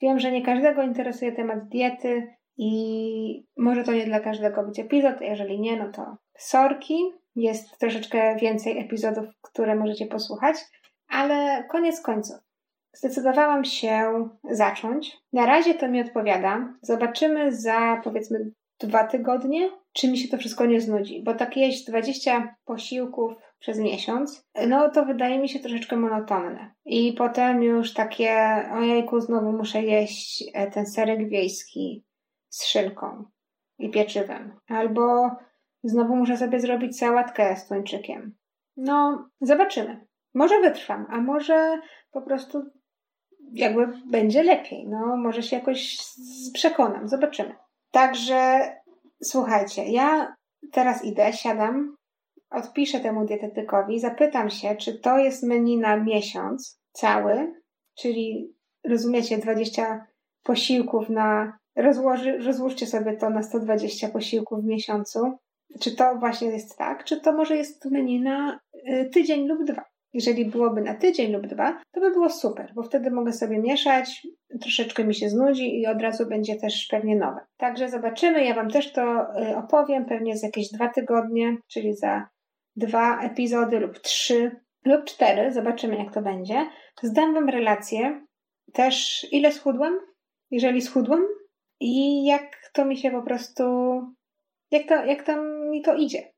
wiem, 0.02 0.18
że 0.18 0.32
nie 0.32 0.42
każdego 0.42 0.82
interesuje 0.82 1.32
temat 1.32 1.68
diety 1.68 2.28
i 2.56 3.46
może 3.56 3.84
to 3.84 3.92
nie 3.92 4.06
dla 4.06 4.20
każdego 4.20 4.62
być 4.62 4.78
epizod, 4.78 5.20
jeżeli 5.20 5.60
nie, 5.60 5.76
no 5.76 5.92
to 5.92 6.16
sorki. 6.38 6.96
Jest 7.36 7.78
troszeczkę 7.78 8.36
więcej 8.36 8.78
epizodów, 8.78 9.24
które 9.40 9.74
możecie 9.74 10.06
posłuchać, 10.06 10.56
ale 11.08 11.64
koniec 11.70 12.00
końców. 12.00 12.36
Zdecydowałam 12.92 13.64
się 13.64 14.28
zacząć. 14.50 15.18
Na 15.32 15.46
razie 15.46 15.74
to 15.74 15.88
mi 15.88 16.00
odpowiada. 16.00 16.74
Zobaczymy 16.82 17.52
za 17.52 18.00
powiedzmy 18.04 18.50
dwa 18.80 19.04
tygodnie, 19.04 19.70
czy 19.92 20.10
mi 20.10 20.18
się 20.18 20.28
to 20.28 20.38
wszystko 20.38 20.66
nie 20.66 20.80
znudzi, 20.80 21.22
bo 21.22 21.34
tak 21.34 21.56
jeść 21.56 21.84
20 21.84 22.54
posiłków 22.64 23.32
przez 23.62 23.78
miesiąc, 23.78 24.44
no 24.68 24.90
to 24.90 25.04
wydaje 25.04 25.38
mi 25.38 25.48
się 25.48 25.58
troszeczkę 25.58 25.96
monotonne. 25.96 26.74
I 26.84 27.12
potem 27.12 27.62
już 27.62 27.94
takie, 27.94 28.62
ojejku, 28.72 29.20
znowu 29.20 29.52
muszę 29.52 29.82
jeść 29.82 30.44
e, 30.54 30.70
ten 30.70 30.86
serek 30.86 31.28
wiejski 31.28 32.04
z 32.48 32.64
szynką 32.64 33.24
i 33.78 33.90
pieczywem. 33.90 34.56
Albo 34.68 35.30
znowu 35.84 36.16
muszę 36.16 36.36
sobie 36.36 36.60
zrobić 36.60 36.98
sałatkę 36.98 37.56
z 37.56 37.68
tuńczykiem. 37.68 38.34
No, 38.76 39.28
zobaczymy. 39.40 40.06
Może 40.34 40.60
wytrwam, 40.60 41.06
a 41.10 41.20
może 41.20 41.80
po 42.10 42.22
prostu 42.22 42.62
jakby 43.52 43.86
będzie 44.06 44.42
lepiej. 44.42 44.88
No, 44.88 45.16
może 45.16 45.42
się 45.42 45.56
jakoś 45.56 45.98
przekonam. 46.54 47.08
Zobaczymy. 47.08 47.54
Także 47.90 48.72
słuchajcie, 49.22 49.84
ja 49.84 50.36
teraz 50.72 51.04
idę, 51.04 51.32
siadam, 51.32 51.96
odpiszę 52.54 53.00
temu 53.00 53.26
dietetykowi, 53.26 54.00
zapytam 54.00 54.50
się, 54.50 54.76
czy 54.76 54.98
to 54.98 55.18
jest 55.18 55.42
menu 55.42 55.78
na 55.78 55.96
miesiąc 55.96 56.80
cały, 56.92 57.62
czyli 57.98 58.54
rozumiecie, 58.84 59.38
20 59.38 60.06
posiłków 60.42 61.08
na. 61.08 61.58
Rozłoży, 61.76 62.38
rozłóżcie 62.38 62.86
sobie 62.86 63.16
to 63.16 63.30
na 63.30 63.42
120 63.42 64.08
posiłków 64.08 64.62
w 64.62 64.66
miesiącu. 64.66 65.38
Czy 65.80 65.96
to 65.96 66.16
właśnie 66.18 66.48
jest 66.48 66.78
tak, 66.78 67.04
czy 67.04 67.20
to 67.20 67.32
może 67.32 67.56
jest 67.56 67.84
menu 67.84 68.20
na 68.20 68.60
y, 68.88 69.10
tydzień 69.12 69.46
lub 69.46 69.64
dwa? 69.64 69.84
Jeżeli 70.12 70.44
byłoby 70.44 70.80
na 70.80 70.94
tydzień 70.94 71.32
lub 71.32 71.46
dwa, 71.46 71.82
to 71.92 72.00
by 72.00 72.10
było 72.10 72.30
super, 72.30 72.72
bo 72.74 72.82
wtedy 72.82 73.10
mogę 73.10 73.32
sobie 73.32 73.58
mieszać, 73.58 74.26
troszeczkę 74.60 75.04
mi 75.04 75.14
się 75.14 75.28
znudzi 75.28 75.80
i 75.80 75.86
od 75.86 76.02
razu 76.02 76.26
będzie 76.26 76.56
też 76.56 76.86
pewnie 76.90 77.16
nowe. 77.16 77.40
Także 77.56 77.88
zobaczymy, 77.88 78.44
ja 78.44 78.54
Wam 78.54 78.70
też 78.70 78.92
to 78.92 79.26
y, 79.50 79.56
opowiem, 79.56 80.04
pewnie 80.04 80.36
za 80.36 80.46
jakieś 80.46 80.70
dwa 80.72 80.88
tygodnie, 80.88 81.56
czyli 81.68 81.94
za 81.94 82.28
dwa 82.76 83.22
epizody 83.22 83.78
lub 83.78 83.98
trzy 83.98 84.60
lub 84.84 85.04
cztery, 85.04 85.52
zobaczymy 85.52 85.96
jak 85.96 86.14
to 86.14 86.22
będzie. 86.22 86.66
Zdam 87.02 87.34
Wam 87.34 87.48
relację 87.48 88.26
też, 88.72 89.26
ile 89.32 89.52
schudłam, 89.52 89.98
jeżeli 90.50 90.82
schudłam 90.82 91.26
i 91.80 92.24
jak 92.24 92.70
to 92.72 92.84
mi 92.84 92.96
się 92.96 93.10
po 93.10 93.22
prostu, 93.22 93.64
jak, 94.70 94.88
to, 94.88 95.04
jak 95.04 95.22
tam 95.22 95.70
mi 95.70 95.82
to 95.82 95.94
idzie. 95.94 96.32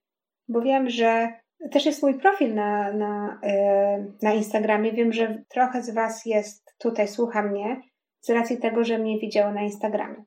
Bo 0.48 0.60
wiem, 0.60 0.90
że 0.90 1.32
też 1.70 1.86
jest 1.86 2.02
mój 2.02 2.14
profil 2.20 2.54
na, 2.54 2.92
na, 2.92 3.40
yy, 3.42 4.12
na 4.22 4.32
Instagramie. 4.32 4.92
Wiem, 4.92 5.12
że 5.12 5.42
trochę 5.48 5.82
z 5.82 5.90
Was 5.90 6.26
jest 6.26 6.74
tutaj, 6.78 7.08
słucha 7.08 7.42
mnie, 7.42 7.80
z 8.20 8.30
racji 8.30 8.58
tego, 8.58 8.84
że 8.84 8.98
mnie 8.98 9.18
widziało 9.18 9.52
na 9.52 9.62
Instagramie. 9.62 10.24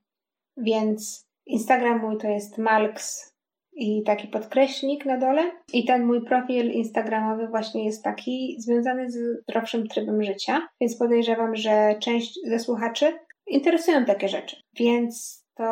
Więc 0.57 1.27
Instagram 1.45 1.99
mój 1.99 2.17
to 2.17 2.27
jest 2.27 2.57
Malks 2.57 3.36
i 3.77 4.03
taki 4.03 4.27
podkreślnik 4.27 5.05
na 5.05 5.17
dole. 5.17 5.51
I 5.73 5.85
ten 5.85 6.05
mój 6.05 6.25
profil 6.25 6.71
Instagramowy 6.71 7.47
właśnie 7.47 7.85
jest 7.85 8.03
taki 8.03 8.55
związany 8.59 9.11
z 9.11 9.43
zdrowszym 9.43 9.87
trybem 9.87 10.23
życia, 10.23 10.67
więc 10.81 10.97
podejrzewam, 10.97 11.55
że 11.55 11.95
część 11.99 12.39
ze 12.47 12.59
słuchaczy 12.59 13.19
interesują 13.47 14.05
takie 14.05 14.29
rzeczy. 14.29 14.55
Więc 14.73 15.43
to 15.55 15.63